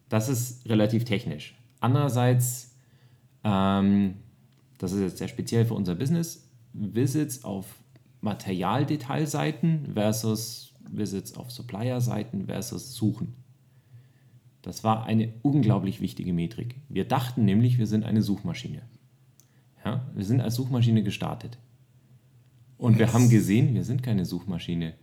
Das 0.09 0.29
ist 0.29 0.67
relativ 0.69 1.05
technisch. 1.05 1.57
Andererseits, 1.79 2.75
ähm, 3.43 4.15
das 4.77 4.91
ist 4.91 5.01
jetzt 5.01 5.17
sehr 5.17 5.27
speziell 5.27 5.65
für 5.65 5.73
unser 5.73 5.95
Business, 5.95 6.49
Visits 6.73 7.43
auf 7.43 7.65
Materialdetailseiten 8.21 9.93
versus 9.93 10.73
Visits 10.89 11.35
auf 11.35 11.51
Supplier-Seiten 11.51 12.45
versus 12.45 12.95
Suchen. 12.95 13.33
Das 14.61 14.83
war 14.83 15.05
eine 15.05 15.31
unglaublich 15.43 16.01
wichtige 16.01 16.33
Metrik. 16.33 16.81
Wir 16.89 17.05
dachten 17.07 17.45
nämlich, 17.45 17.77
wir 17.77 17.87
sind 17.87 18.03
eine 18.03 18.21
Suchmaschine. 18.21 18.81
Ja? 19.83 20.09
Wir 20.15 20.25
sind 20.25 20.41
als 20.41 20.55
Suchmaschine 20.55 21.03
gestartet. 21.03 21.59
Und 22.77 22.97
wir 22.97 23.13
haben 23.13 23.29
gesehen, 23.29 23.73
wir 23.73 23.83
sind 23.83 24.03
keine 24.03 24.25
Suchmaschine. 24.25 24.95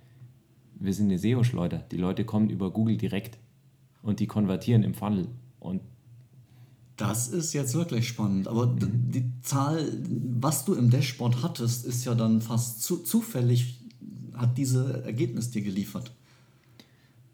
Wir 0.85 0.93
sind 0.95 1.07
eine 1.07 1.19
SEO-Schleuder. 1.19 1.79
Die 1.91 1.97
Leute 1.97 2.25
kommen 2.25 2.51
über 2.51 2.71
Google 2.71 2.97
direkt 2.97 3.39
und 4.03 4.21
die 4.21 4.27
konvertieren 4.27 4.83
im 4.83 4.95
Funnel. 4.95 5.29
Und 5.61 5.81
Das 6.97 7.29
ist 7.29 7.53
jetzt 7.53 7.75
wirklich 7.75 8.09
spannend. 8.09 8.49
Aber 8.49 8.67
d- 8.67 8.87
die 8.91 9.33
Zahl, 9.43 9.87
was 10.41 10.65
du 10.65 10.75
im 10.75 10.91
Dashboard 10.91 11.43
hattest, 11.43 11.85
ist 11.87 12.05
ja 12.05 12.15
dann 12.15 12.41
fast 12.41 12.83
zu, 12.83 12.99
zufällig, 12.99 13.81
hat 14.35 14.59
diese 14.59 15.03
Ergebnis 15.05 15.51
dir 15.51 15.63
geliefert. 15.63 16.13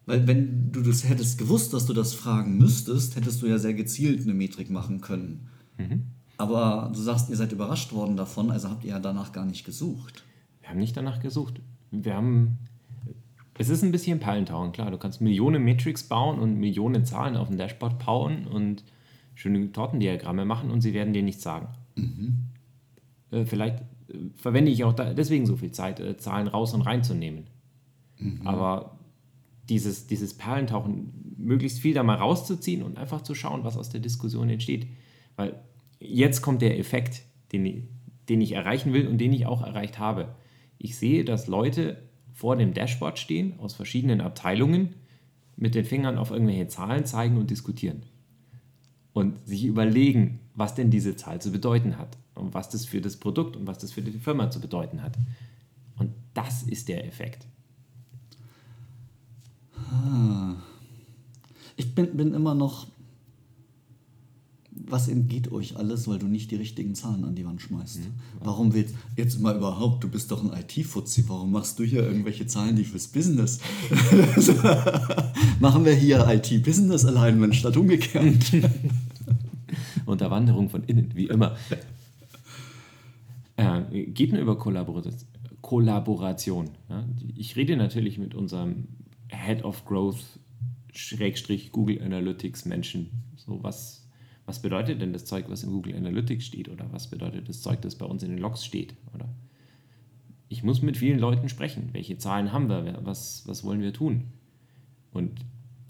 Weil 0.06 0.26
wenn 0.26 0.72
du 0.72 0.80
das 0.82 1.08
hättest 1.08 1.38
gewusst, 1.38 1.72
dass 1.74 1.86
du 1.86 1.92
das 1.92 2.14
fragen 2.14 2.56
müsstest, 2.58 3.16
hättest 3.16 3.42
du 3.42 3.46
ja 3.46 3.58
sehr 3.58 3.74
gezielt 3.74 4.22
eine 4.22 4.34
Metrik 4.34 4.70
machen 4.70 5.00
können. 5.00 5.48
Aber 6.38 6.90
du 6.94 7.00
sagst, 7.00 7.28
ihr 7.30 7.36
seid 7.36 7.52
überrascht 7.52 7.92
worden 7.92 8.16
davon, 8.16 8.50
also 8.50 8.68
habt 8.70 8.84
ihr 8.84 8.90
ja 8.90 9.00
danach 9.00 9.32
gar 9.32 9.44
nicht 9.44 9.64
gesucht. 9.64 10.22
wir 10.60 10.68
haben 10.70 10.78
nicht 10.78 10.96
danach 10.96 11.20
gesucht. 11.20 11.60
Wir 11.90 12.14
haben. 12.14 12.58
Es 13.58 13.68
ist 13.68 13.82
ein 13.82 13.92
bisschen 13.92 14.20
Perlentauchen, 14.20 14.72
klar. 14.72 14.90
Du 14.90 14.98
kannst 14.98 15.20
Millionen 15.20 15.64
Metrics 15.64 16.04
bauen 16.04 16.38
und 16.38 16.58
Millionen 16.58 17.04
Zahlen 17.04 17.36
auf 17.36 17.48
dem 17.48 17.58
Dashboard 17.58 18.04
bauen 18.04 18.46
und 18.46 18.84
schöne 19.34 19.72
Tortendiagramme 19.72 20.44
machen 20.44 20.70
und 20.70 20.80
sie 20.80 20.94
werden 20.94 21.12
dir 21.12 21.22
nichts 21.22 21.42
sagen. 21.42 21.68
Äh, 23.30 23.44
vielleicht 23.44 23.80
äh, 24.08 24.14
verwende 24.34 24.70
ich 24.70 24.84
auch 24.84 24.92
da 24.92 25.12
deswegen 25.12 25.46
so 25.46 25.56
viel 25.56 25.72
Zeit, 25.72 26.00
äh, 26.00 26.16
Zahlen 26.16 26.48
raus 26.48 26.72
und 26.72 26.82
reinzunehmen. 26.82 27.44
Aber 28.44 28.98
dieses, 29.68 30.06
dieses 30.06 30.34
Perlentauchen, 30.34 31.34
möglichst 31.36 31.80
viel 31.80 31.94
da 31.94 32.02
mal 32.02 32.16
rauszuziehen 32.16 32.82
und 32.82 32.98
einfach 32.98 33.22
zu 33.22 33.34
schauen, 33.34 33.64
was 33.64 33.76
aus 33.76 33.90
der 33.90 34.00
Diskussion 34.00 34.48
entsteht. 34.48 34.86
Weil 35.36 35.60
jetzt 36.00 36.42
kommt 36.42 36.62
der 36.62 36.78
Effekt, 36.78 37.22
den, 37.52 37.88
den 38.28 38.40
ich 38.40 38.52
erreichen 38.52 38.92
will 38.92 39.06
und 39.06 39.18
den 39.18 39.32
ich 39.32 39.46
auch 39.46 39.62
erreicht 39.62 39.98
habe. 39.98 40.34
Ich 40.78 40.96
sehe, 40.96 41.24
dass 41.24 41.46
Leute 41.46 42.07
vor 42.38 42.54
dem 42.54 42.72
Dashboard 42.72 43.18
stehen, 43.18 43.58
aus 43.58 43.74
verschiedenen 43.74 44.20
Abteilungen, 44.20 44.94
mit 45.56 45.74
den 45.74 45.84
Fingern 45.84 46.18
auf 46.18 46.30
irgendwelche 46.30 46.68
Zahlen 46.68 47.04
zeigen 47.04 47.36
und 47.36 47.50
diskutieren. 47.50 48.04
Und 49.12 49.44
sich 49.44 49.64
überlegen, 49.64 50.38
was 50.54 50.76
denn 50.76 50.88
diese 50.88 51.16
Zahl 51.16 51.42
zu 51.42 51.50
bedeuten 51.50 51.98
hat 51.98 52.16
und 52.36 52.54
was 52.54 52.68
das 52.68 52.84
für 52.86 53.00
das 53.00 53.16
Produkt 53.16 53.56
und 53.56 53.66
was 53.66 53.78
das 53.78 53.90
für 53.90 54.02
die 54.02 54.12
Firma 54.12 54.52
zu 54.52 54.60
bedeuten 54.60 55.02
hat. 55.02 55.18
Und 55.96 56.12
das 56.32 56.62
ist 56.62 56.88
der 56.88 57.04
Effekt. 57.04 57.44
Ich 61.74 61.92
bin, 61.92 62.16
bin 62.16 62.34
immer 62.34 62.54
noch. 62.54 62.86
Was 64.90 65.08
entgeht 65.08 65.52
euch 65.52 65.76
alles, 65.76 66.08
weil 66.08 66.18
du 66.18 66.26
nicht 66.26 66.50
die 66.50 66.56
richtigen 66.56 66.94
Zahlen 66.94 67.24
an 67.24 67.34
die 67.34 67.44
Wand 67.44 67.60
schmeißt? 67.60 68.00
Warum 68.40 68.72
willst 68.72 68.94
jetzt 69.16 69.40
mal 69.40 69.54
überhaupt, 69.56 70.02
du 70.02 70.08
bist 70.08 70.30
doch 70.30 70.42
ein 70.42 70.58
IT-Fuzzi, 70.58 71.24
warum 71.28 71.52
machst 71.52 71.78
du 71.78 71.84
hier 71.84 72.02
irgendwelche 72.02 72.46
Zahlen, 72.46 72.74
die 72.74 72.84
fürs 72.84 73.08
Business? 73.08 73.60
Machen 75.60 75.84
wir 75.84 75.94
hier 75.94 76.26
IT-Business 76.26 77.04
Alignment 77.04 77.54
statt 77.54 77.76
umgekehrt. 77.76 78.52
Unterwanderung 80.06 80.70
von 80.70 80.84
innen, 80.84 81.10
wie 81.14 81.26
immer. 81.26 81.56
Äh, 83.56 84.06
geht 84.06 84.32
nur 84.32 84.40
über 84.40 84.56
Kollabor 84.56 85.02
Kollaboration. 85.60 86.70
Ja? 86.88 87.04
Ich 87.36 87.56
rede 87.56 87.76
natürlich 87.76 88.16
mit 88.16 88.34
unserem 88.34 88.88
Head 89.28 89.64
of 89.64 89.84
Growth, 89.84 90.24
Schrägstrich 90.94 91.72
Google 91.72 92.00
Analytics 92.02 92.64
Menschen. 92.64 93.10
So, 93.36 93.62
was, 93.62 94.07
was 94.48 94.62
bedeutet 94.62 95.02
denn 95.02 95.12
das 95.12 95.26
Zeug, 95.26 95.44
was 95.50 95.62
in 95.62 95.70
Google 95.70 95.94
Analytics 95.94 96.46
steht? 96.46 96.70
Oder 96.70 96.90
was 96.90 97.10
bedeutet 97.10 97.50
das 97.50 97.60
Zeug, 97.60 97.82
das 97.82 97.96
bei 97.96 98.06
uns 98.06 98.22
in 98.22 98.30
den 98.30 98.38
Logs 98.38 98.64
steht? 98.64 98.94
Oder 99.14 99.28
ich 100.48 100.62
muss 100.62 100.80
mit 100.80 100.96
vielen 100.96 101.18
Leuten 101.18 101.50
sprechen. 101.50 101.90
Welche 101.92 102.16
Zahlen 102.16 102.50
haben 102.50 102.70
wir? 102.70 102.98
Was, 103.02 103.46
was 103.46 103.62
wollen 103.62 103.82
wir 103.82 103.92
tun? 103.92 104.28
Und 105.12 105.44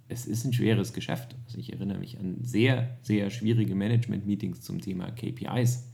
es 0.08 0.26
ist 0.26 0.44
ein 0.44 0.52
schweres 0.52 0.92
Geschäft. 0.92 1.36
Also 1.46 1.58
ich 1.58 1.72
erinnere 1.72 1.98
mich 1.98 2.18
an 2.18 2.38
sehr, 2.42 2.98
sehr 3.02 3.30
schwierige 3.30 3.76
Management-Meetings 3.76 4.60
zum 4.62 4.80
Thema 4.80 5.12
KPIs. 5.12 5.88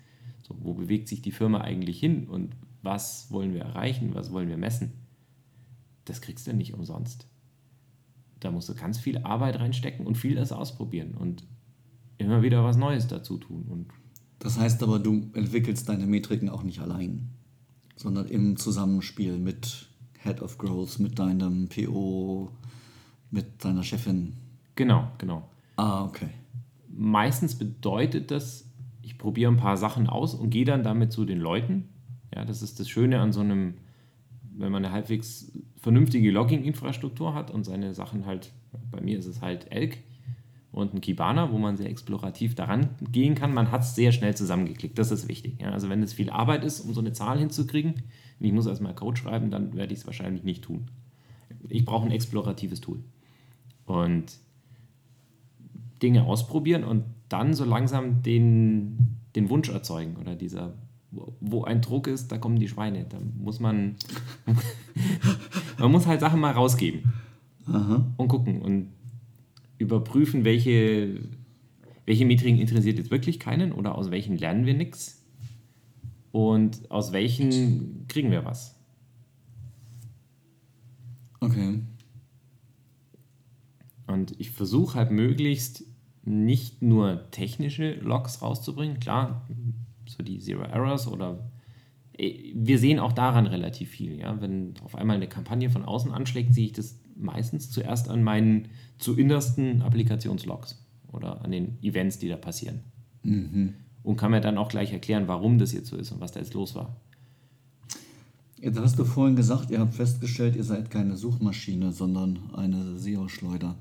So, 0.49 0.57
wo 0.59 0.73
bewegt 0.73 1.09
sich 1.09 1.21
die 1.21 1.33
Firma 1.33 1.61
eigentlich 1.61 2.01
hin 2.01 2.29
und 2.29 2.57
was 2.81 3.31
wollen 3.31 3.53
wir 3.53 3.61
erreichen, 3.61 4.15
was 4.15 4.33
wollen 4.33 4.49
wir 4.49 4.57
messen? 4.57 4.93
Das 6.07 6.23
kriegst 6.23 6.47
du 6.47 6.55
nicht 6.55 6.73
umsonst. 6.73 7.27
Da 8.41 8.51
musst 8.51 8.71
du 8.71 8.75
ganz 8.75 8.99
viel 8.99 9.19
Arbeit 9.19 9.59
reinstecken 9.61 10.07
und 10.07 10.17
vieles 10.17 10.51
ausprobieren 10.51 11.15
und 11.15 11.45
immer 12.19 12.43
wieder 12.43 12.65
was 12.65 12.77
Neues 12.77 13.07
dazu 13.07 13.39
tun. 13.39 13.65
Und 13.69 13.87
Das 14.39 14.59
heißt 14.59 14.83
aber, 14.83 14.99
du 14.99 15.31
entwickelst 15.35 15.89
deine 15.89 16.07
Metriken 16.07 16.49
auch 16.49 16.63
nicht 16.63 16.81
allein, 16.81 17.31
sondern 17.97 18.27
im 18.27 18.57
Zusammenspiel 18.57 19.39
mit 19.39 19.89
Head 20.19 20.43
of 20.43 20.59
Growth, 20.59 20.99
mit 20.99 21.19
deinem 21.19 21.69
PO, 21.69 22.51
mit 23.31 23.65
deiner 23.65 23.83
Chefin. 23.83 24.35
genau, 24.75 25.09
genau. 25.19 25.49
Ah, 25.77 26.05
okay. 26.05 26.29
meistens 26.89 27.57
bedeutet 27.57 28.31
das, 28.31 28.71
ich 29.03 29.19
probiere 29.19 29.51
ein 29.51 29.57
paar 29.57 29.77
Sachen 29.77 30.09
aus 30.09 30.35
und 30.35 30.51
gehe 30.51 30.65
dann 30.65 30.85
damit 30.85 31.13
zu 31.13 31.25
den 31.25 31.41
Leuten. 31.41 31.89
Ja, 32.35 32.45
das 32.45 32.63
ist 32.63 32.79
das 32.79 32.89
Schöne 32.89 33.21
an 33.21 33.33
so 33.33 33.41
einem, 33.41 33.75
wenn 34.57 34.71
man 34.71 34.85
eine 34.85 34.95
halbwegs 34.95 35.53
vernünftige 35.79 36.31
Logging-Infrastruktur 36.31 37.35
hat 37.35 37.51
und 37.51 37.65
seine 37.65 37.93
Sachen 37.93 38.25
halt, 38.25 38.53
bei 38.91 39.01
mir 39.01 39.19
ist 39.19 39.27
es 39.27 39.43
halt 39.43 39.71
Elk 39.73 39.99
und 40.75 40.93
ein 40.95 41.01
Kibana, 41.01 41.53
wo 41.53 41.59
man 41.59 41.77
sehr 41.77 41.89
explorativ 41.89 42.55
daran 42.55 42.91
gehen 43.13 43.35
kann. 43.35 43.55
Man 43.55 43.71
hat 43.71 43.83
es 43.83 43.95
sehr 43.95 44.13
schnell 44.13 44.35
zusammengeklickt, 44.37 44.99
das 44.99 45.11
ist 45.11 45.29
wichtig. 45.29 45.61
Ja, 45.61 45.71
also 45.71 45.89
wenn 45.89 46.03
es 46.03 46.13
viel 46.13 46.31
Arbeit 46.31 46.65
ist, 46.65 46.81
um 46.81 46.93
so 46.95 47.01
eine 47.01 47.13
Zahl 47.13 47.39
hinzukriegen, 47.39 47.93
und 48.41 48.47
ich 48.47 48.53
muss 48.53 48.67
erstmal 48.67 48.95
Code 48.95 49.17
schreiben, 49.17 49.51
dann 49.51 49.75
werde 49.75 49.93
ich 49.93 50.01
es 50.01 50.07
wahrscheinlich 50.07 50.43
nicht 50.43 50.65
tun. 50.65 50.89
Ich 51.69 51.85
brauche 51.85 52.05
ein 52.07 52.11
exploratives 52.13 52.81
Tool. 52.81 52.99
Und 53.87 54.25
Dinge 56.03 56.25
ausprobieren 56.25 56.85
und 56.85 57.05
dann 57.29 57.55
so 57.55 57.65
langsam 57.65 58.23
den, 58.23 59.17
den 59.37 59.49
Wunsch 59.51 59.69
erzeugen 59.69 60.17
oder 60.17 60.35
dieser, 60.35 60.75
wo- 61.41 61.65
ein 61.65 61.81
Druck 61.81 62.09
ist, 62.09 62.33
da 62.33 62.39
kommen 62.39 62.59
die 62.59 62.69
Schweine. 62.69 63.07
Da 63.09 63.19
muss 63.39 63.61
man, 63.61 63.95
man 65.79 65.93
muss 65.93 66.07
halt 66.07 66.21
Sachen 66.21 66.41
mal 66.41 66.51
rausgeben 66.53 67.13
und 68.17 68.29
gucken 68.29 68.61
und 68.61 68.89
überprüfen, 69.79 70.45
welche, 70.45 71.21
welche 72.07 72.27
Metriken 72.27 72.61
interessiert 72.61 72.99
jetzt 72.99 73.11
wirklich 73.11 73.41
keinen 73.41 73.73
oder 73.73 73.97
aus 73.97 74.11
welchen 74.11 74.37
lernen 74.37 74.67
wir 74.67 74.75
nichts 74.75 75.25
und 76.33 76.91
aus 76.91 77.13
welchen 77.13 78.07
kriegen 78.09 78.31
wir 78.31 78.45
was. 78.45 78.75
Okay. 81.41 81.81
Und 84.07 84.35
ich 84.39 84.51
versuche 84.51 84.99
halt 84.99 85.11
möglichst 85.11 85.85
nicht 86.25 86.83
nur 86.83 87.31
technische 87.31 87.95
Logs 87.95 88.43
rauszubringen, 88.43 88.99
klar, 88.99 89.47
so 90.07 90.23
die 90.23 90.39
Zero 90.39 90.63
Errors 90.63 91.07
oder 91.07 91.51
eh, 92.17 92.53
wir 92.55 92.79
sehen 92.79 92.99
auch 92.99 93.13
daran 93.13 93.47
relativ 93.47 93.91
viel. 93.91 94.19
Ja? 94.19 94.41
Wenn 94.41 94.75
auf 94.83 94.95
einmal 94.95 95.17
eine 95.17 95.29
Kampagne 95.29 95.71
von 95.71 95.85
außen 95.85 96.13
anschlägt, 96.13 96.55
sehe 96.55 96.67
ich 96.67 96.73
das 96.73 96.99
meistens 97.17 97.71
zuerst 97.71 98.09
an 98.09 98.23
meinen 98.23 98.69
zu 98.99 99.17
innersten 99.17 99.83
Applikationslogs 99.83 100.83
oder 101.13 101.45
an 101.45 101.51
den 101.51 101.79
Events, 101.83 102.19
die 102.19 102.29
da 102.29 102.37
passieren. 102.37 102.81
Und 104.03 104.17
kann 104.17 104.31
mir 104.31 104.41
dann 104.41 104.59
auch 104.59 104.69
gleich 104.69 104.93
erklären, 104.93 105.29
warum 105.29 105.59
das 105.59 105.73
jetzt 105.73 105.89
so 105.89 105.97
ist 105.97 106.13
und 106.13 106.21
was 106.21 106.33
da 106.33 106.41
jetzt 106.41 106.55
los 106.55 106.75
war. 106.75 106.97
Jetzt 108.61 108.79
hast 108.79 108.99
du 108.99 109.05
vorhin 109.05 109.37
gesagt, 109.37 109.71
ihr 109.71 109.79
habt 109.79 109.95
festgestellt, 109.95 110.57
ihr 110.57 110.65
seid 110.65 110.91
keine 110.91 111.17
Suchmaschine, 111.17 111.93
sondern 111.93 112.39
eine 112.55 112.99
SEO-Schleuder. 112.99 113.77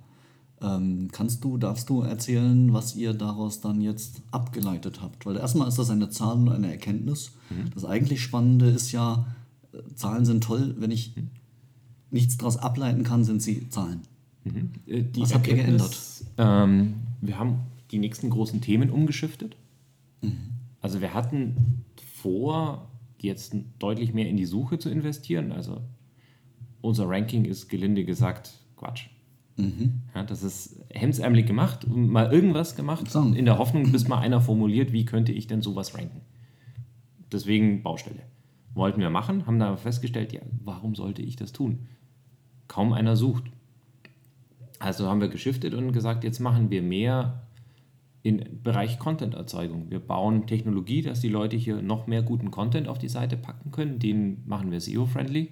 Ähm, 0.62 1.10
kannst 1.12 1.44
du, 1.44 1.58
darfst 1.58 1.90
du 1.90 2.02
erzählen, 2.02 2.74
was 2.74 2.96
ihr 2.96 3.14
daraus 3.14 3.62
dann 3.62 3.82
jetzt 3.82 4.22
abgeleitet 4.32 5.02
habt? 5.02 5.26
Weil 5.26 5.38
erstmal 5.38 5.68
ist 5.68 5.80
das 5.80 5.90
eine 5.90 6.10
Zahl 6.10 6.38
und 6.38 6.50
eine 6.50 6.72
Erkenntnis. 6.72 7.32
Das 7.74 7.86
eigentlich 7.86 8.22
Spannende 8.22 8.68
ist 8.68 8.92
ja, 8.92 9.26
äh, 9.74 9.78
Zahlen 9.96 10.26
sind 10.26 10.44
toll, 10.44 10.76
wenn 10.78 10.92
ich 10.92 11.16
nichts 12.14 12.38
daraus 12.38 12.58
ableiten 12.58 13.04
kann, 13.04 13.24
sind 13.24 13.42
sie 13.42 13.70
Zahlen. 13.70 14.02
Äh, 14.88 15.04
Die 15.04 15.22
Was 15.22 15.34
habt 15.34 15.48
ihr 15.48 15.58
Erkenntnis, 15.58 16.26
Ähm, 16.38 16.96
wir 17.22 17.38
haben 17.38 17.60
die 17.92 17.98
nächsten 18.00 18.30
großen 18.30 18.62
Themen 18.62 18.90
umgeschiftet. 18.90 19.56
Also 20.82 21.02
wir 21.02 21.14
hatten 21.14 21.84
vor, 22.22 22.88
jetzt 23.20 23.56
deutlich 23.80 24.14
mehr 24.14 24.30
in 24.30 24.38
die 24.38 24.46
Suche 24.46 24.80
zu 24.80 24.90
investieren. 24.90 25.52
Also 25.52 25.82
unser 26.82 27.10
Ranking 27.10 27.46
ist 27.46 27.70
gelinde 27.70 28.06
gesagt 28.06 28.54
Quatsch. 28.78 29.08
Ja, 30.16 30.24
das 30.24 30.42
ist 30.42 30.80
hemsärmelig 30.90 31.46
gemacht, 31.46 31.88
mal 31.88 32.32
irgendwas 32.34 32.76
gemacht, 32.76 33.10
Sagen. 33.12 33.36
in 33.36 33.46
der 33.46 33.60
Hoffnung, 33.60 33.92
bis 33.92 34.08
mal 34.08 34.18
einer 34.18 34.42
formuliert, 34.42 34.92
wie 34.92 35.06
könnte 35.06 35.32
ich 35.32 35.46
denn 35.46 35.62
sowas 35.62 35.96
ranken. 35.96 36.22
Deswegen 37.32 37.84
Baustelle. 37.84 38.22
Wollten 38.74 39.00
wir 39.00 39.12
machen, 39.12 39.46
haben 39.46 39.60
da 39.60 39.78
festgestellt, 39.78 40.34
ja, 40.34 40.42
warum 40.64 40.96
sollte 40.96 41.22
ich 41.22 41.36
das 41.36 41.52
tun? 41.52 41.88
Kaum 42.74 42.92
einer 42.92 43.16
sucht. 43.16 43.44
Also 44.80 45.08
haben 45.08 45.22
wir 45.22 45.28
geschiftet 45.28 45.76
und 45.76 45.92
gesagt, 45.92 46.24
jetzt 46.24 46.40
machen 46.40 46.72
wir 46.72 46.82
mehr 46.82 47.44
im 48.24 48.42
Bereich 48.64 48.98
Content-Erzeugung. 48.98 49.92
Wir 49.92 50.00
bauen 50.00 50.48
Technologie, 50.48 51.04
dass 51.04 51.20
die 51.20 51.30
Leute 51.30 51.56
hier 51.56 51.84
noch 51.84 52.08
mehr 52.08 52.24
guten 52.24 52.50
Content 52.50 52.88
auf 52.88 52.98
die 52.98 53.10
Seite 53.10 53.38
packen 53.38 53.70
können. 53.70 54.00
Den 54.00 54.42
machen 54.48 54.72
wir 54.72 54.82
SEO-friendly, 54.82 55.52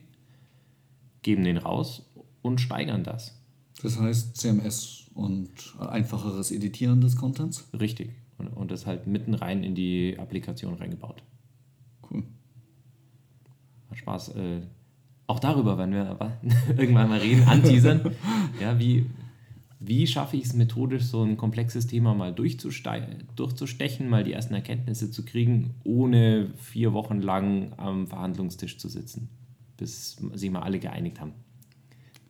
geben 1.21 1.43
den 1.43 1.57
raus 1.57 2.09
und 2.41 2.59
steigern 2.59 3.03
das. 3.03 3.39
Das 3.83 3.99
heißt 3.99 4.35
CMS 4.37 5.05
und 5.13 5.51
einfacheres 5.79 6.49
Editieren 6.49 7.01
des 7.01 7.17
Contents? 7.17 7.69
Richtig. 7.79 8.15
Und, 8.39 8.47
und 8.47 8.71
das 8.71 8.87
halt 8.87 9.05
mitten 9.05 9.35
rein 9.35 9.63
in 9.63 9.75
die 9.75 10.17
Applikation 10.17 10.73
reingebaut. 10.73 11.21
Cool. 12.09 12.23
Hat 13.91 13.97
Spaß. 13.99 14.29
Äh, 14.29 14.61
auch 15.27 15.39
darüber 15.39 15.77
werden 15.77 15.93
wir 15.93 16.09
aber 16.09 16.37
irgendwann 16.77 17.09
mal 17.09 17.19
reden, 17.19 17.43
anteasern. 17.43 18.11
ja, 18.61 18.77
wie, 18.79 19.05
wie 19.79 20.05
schaffe 20.07 20.37
ich 20.37 20.45
es 20.45 20.53
methodisch, 20.53 21.03
so 21.03 21.23
ein 21.23 21.37
komplexes 21.37 21.87
Thema 21.87 22.13
mal 22.13 22.33
durchzustechen, 22.33 24.09
mal 24.09 24.23
die 24.23 24.33
ersten 24.33 24.53
Erkenntnisse 24.53 25.09
zu 25.11 25.23
kriegen, 25.23 25.75
ohne 25.83 26.49
vier 26.57 26.93
Wochen 26.93 27.21
lang 27.21 27.73
am 27.77 28.07
Verhandlungstisch 28.07 28.77
zu 28.77 28.89
sitzen, 28.89 29.29
bis 29.77 30.17
sich 30.33 30.51
mal 30.51 30.61
alle 30.61 30.79
geeinigt 30.79 31.19
haben. 31.19 31.33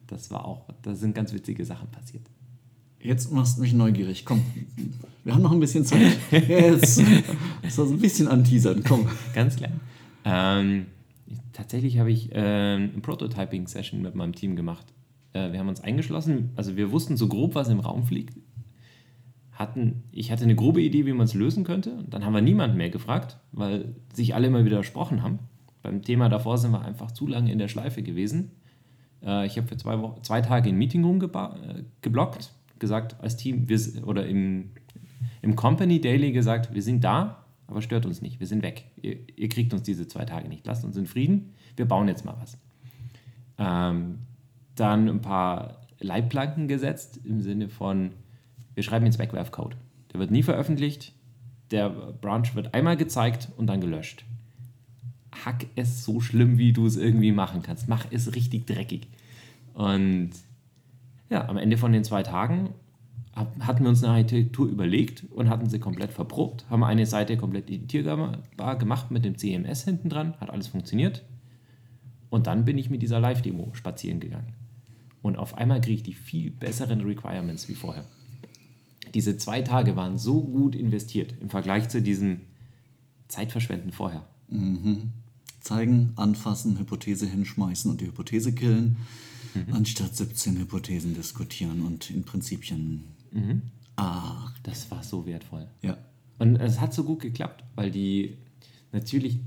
Das 0.08 0.30
war 0.30 0.46
auch, 0.46 0.68
da 0.82 0.94
sind 0.94 1.16
ganz 1.16 1.34
witzige 1.34 1.66
Sachen 1.66 1.90
passiert. 1.90 2.24
Jetzt 3.04 3.32
machst 3.32 3.58
du 3.58 3.62
mich 3.62 3.74
neugierig. 3.74 4.26
Komm, 4.26 4.44
wir 5.24 5.34
haben 5.34 5.42
noch 5.42 5.52
ein 5.52 5.60
bisschen 5.60 5.86
Zeit. 5.86 6.18
Jetzt 6.32 7.02
so 7.70 7.84
ein 7.84 8.00
bisschen 8.00 8.28
anteasern. 8.28 8.84
Komm. 8.88 9.08
Ganz 9.34 9.56
klar. 9.56 9.72
Ähm, 10.24 10.86
tatsächlich 11.62 12.00
habe 12.00 12.12
ich 12.12 12.32
äh, 12.32 12.38
eine 12.38 13.02
Prototyping-Session 13.02 14.02
mit 14.02 14.16
meinem 14.16 14.34
Team 14.34 14.56
gemacht. 14.56 14.86
Äh, 15.34 15.52
wir 15.52 15.60
haben 15.60 15.70
uns 15.70 15.82
eingeschlossen. 15.82 16.50
Also 16.56 16.76
wir 16.76 16.92
wussten 16.92 17.18
so 17.18 17.28
grob, 17.28 17.56
was 17.56 17.70
im 17.70 17.80
Raum 17.80 18.04
fliegt. 18.04 18.36
Hatten, 19.52 20.04
ich 20.12 20.32
hatte 20.32 20.44
eine 20.44 20.56
grobe 20.56 20.82
Idee, 20.82 21.06
wie 21.06 21.14
man 21.14 21.26
es 21.26 21.36
lösen 21.36 21.64
könnte. 21.64 21.92
Und 21.92 22.14
dann 22.14 22.26
haben 22.26 22.34
wir 22.34 22.42
niemanden 22.42 22.78
mehr 22.78 22.90
gefragt, 22.90 23.38
weil 23.52 23.96
sich 24.12 24.34
alle 24.34 24.48
immer 24.48 24.66
widersprochen 24.66 25.22
haben. 25.22 25.40
Beim 25.84 26.02
Thema 26.02 26.30
davor 26.30 26.58
sind 26.58 26.72
wir 26.72 26.82
einfach 26.82 27.12
zu 27.12 27.28
lange 27.28 27.52
in 27.52 27.60
der 27.60 27.68
Schleife 27.68 28.02
gewesen. 28.02 28.52
Äh, 29.24 29.46
ich 29.46 29.58
habe 29.58 29.68
für 29.68 29.78
zwei, 29.78 30.00
Wochen, 30.02 30.24
zwei 30.24 30.42
Tage 30.42 30.70
in 30.70 30.78
Meeting 30.78 31.04
Room 31.04 31.22
äh, 31.22 31.84
geblockt 32.02 32.54
gesagt 32.80 33.22
als 33.22 33.38
Team, 33.38 33.70
wir, 33.70 33.80
oder 34.08 34.26
im, 34.26 34.72
im 35.42 35.56
Company 35.56 36.02
Daily 36.02 36.32
gesagt, 36.32 36.74
wir 36.74 36.82
sind 36.82 37.04
da, 37.04 37.41
aber 37.72 37.82
stört 37.82 38.06
uns 38.06 38.22
nicht, 38.22 38.40
wir 38.40 38.48
sind 38.48 38.62
weg. 38.62 38.86
Ihr, 39.02 39.18
ihr 39.36 39.50
kriegt 39.50 39.74
uns 39.74 39.84
diese 39.84 40.08
zwei 40.08 40.26
Tage 40.26 40.48
nicht, 40.50 40.66
lasst 40.68 40.86
uns 40.86 40.98
in 40.98 41.06
Frieden, 41.08 41.54
wir 41.76 41.88
bauen 41.88 42.08
jetzt 42.08 42.26
mal 42.26 42.36
was. 42.40 42.58
Ähm, 43.58 44.20
dann 44.76 45.10
ein 45.10 45.22
paar 45.22 45.82
Leitplanken 46.00 46.68
gesetzt 46.68 47.20
im 47.24 47.42
Sinne 47.42 47.70
von, 47.70 48.12
wir 48.76 48.84
schreiben 48.84 49.06
jetzt 49.06 49.20
Wegwerfcode. 49.20 49.78
Der 50.12 50.20
wird 50.20 50.32
nie 50.32 50.44
veröffentlicht, 50.44 51.14
der 51.72 51.90
Branch 51.90 52.54
wird 52.54 52.74
einmal 52.74 52.98
gezeigt 52.98 53.50
und 53.58 53.68
dann 53.68 53.82
gelöscht. 53.82 54.26
Hack 55.46 55.68
es 55.76 56.04
so 56.04 56.20
schlimm, 56.20 56.58
wie 56.58 56.74
du 56.74 56.86
es 56.86 56.98
irgendwie 56.98 57.32
machen 57.32 57.62
kannst. 57.64 57.88
Mach 57.88 58.06
es 58.12 58.36
richtig 58.36 58.68
dreckig. 58.68 59.08
Und 59.74 60.32
ja, 61.30 61.48
am 61.48 61.56
Ende 61.58 61.78
von 61.78 61.94
den 61.94 62.04
zwei 62.04 62.24
Tagen 62.24 62.72
hatten 63.34 63.84
wir 63.84 63.90
uns 63.90 64.04
eine 64.04 64.14
Architektur 64.14 64.68
überlegt 64.68 65.26
und 65.32 65.50
hatten 65.50 65.70
sie 65.70 65.80
komplett 65.80 66.12
verprobt, 66.12 66.66
haben 66.70 66.84
eine 66.84 67.06
Seite 67.06 67.38
komplett 67.38 67.70
editierbar 67.70 68.42
gemacht 68.78 69.10
mit 69.10 69.24
dem 69.24 69.38
CMS 69.38 69.84
hinten 69.86 70.10
dran, 70.10 70.34
hat 70.40 70.50
alles 70.50 70.68
funktioniert. 70.68 71.24
Und 72.30 72.48
dann 72.48 72.66
bin 72.66 72.78
ich 72.78 72.90
mit 72.90 73.02
dieser 73.02 73.20
Live-Demo 73.20 73.72
spazieren 73.74 74.20
gegangen. 74.20 74.54
Und 75.22 75.38
auf 75.38 75.58
einmal 75.58 75.82
kriege 75.82 75.96
ich 75.96 76.04
die 76.04 76.14
viel 76.14 76.52
besseren 76.52 77.02
Requirements 77.02 77.70
wie 77.70 77.76
vorher. 77.76 78.06
Diese 79.14 79.38
zwei 79.38 79.62
Tage 79.62 79.96
waren 79.96 80.18
so 80.18 80.42
gut 80.42 80.76
investiert 80.76 81.36
im 81.42 81.50
Vergleich 81.50 81.90
zu 81.90 82.02
diesem 82.02 82.42
Zeitverschwenden 83.28 83.92
vorher. 83.92 84.26
Mhm. 84.50 85.12
Zeigen, 85.60 86.14
anfassen, 86.16 86.80
Hypothese 86.80 87.28
hinschmeißen 87.28 87.92
und 87.92 88.02
die 88.02 88.08
Hypothese 88.08 88.54
killen 88.54 88.98
mhm. 89.54 89.74
anstatt 89.74 90.16
17 90.16 90.58
Hypothesen 90.58 91.14
diskutieren 91.14 91.82
und 91.82 92.10
in 92.10 92.24
Prinzipien. 92.24 93.04
Mhm. 93.32 93.64
Ach, 93.96 94.58
das 94.64 94.90
war 94.92 95.04
so 95.04 95.26
wertvoll. 95.26 95.68
Ja. 95.82 95.98
Und 96.40 96.56
es 96.58 96.80
hat 96.80 96.94
so 96.94 97.04
gut 97.04 97.20
geklappt, 97.20 97.64
weil 97.76 97.92
die 97.92 98.38
natürlich 98.92 99.40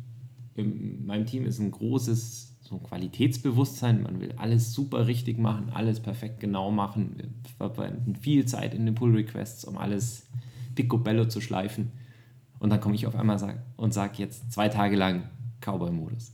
in 0.54 1.06
meinem 1.06 1.26
Team 1.26 1.44
ist 1.44 1.58
ein 1.58 1.70
großes 1.70 2.54
so 2.60 2.78
Qualitätsbewusstsein. 2.78 4.02
Man 4.02 4.20
will 4.20 4.32
alles 4.36 4.72
super 4.72 5.06
richtig 5.06 5.38
machen, 5.38 5.70
alles 5.72 6.00
perfekt 6.00 6.40
genau 6.40 6.70
machen. 6.70 7.16
Wir 7.16 7.28
verwenden 7.56 8.16
viel 8.16 8.46
Zeit 8.46 8.74
in 8.74 8.86
den 8.86 8.94
Pull-Requests, 8.94 9.64
um 9.64 9.76
alles 9.76 10.26
picobello 10.74 11.26
zu 11.26 11.40
schleifen. 11.40 11.92
Und 12.58 12.70
dann 12.70 12.80
komme 12.80 12.94
ich 12.94 13.06
auf 13.06 13.14
einmal 13.14 13.62
und 13.76 13.92
sage 13.92 14.14
jetzt 14.18 14.52
zwei 14.52 14.68
Tage 14.68 14.96
lang 14.96 15.24
Cowboy-Modus. 15.60 16.32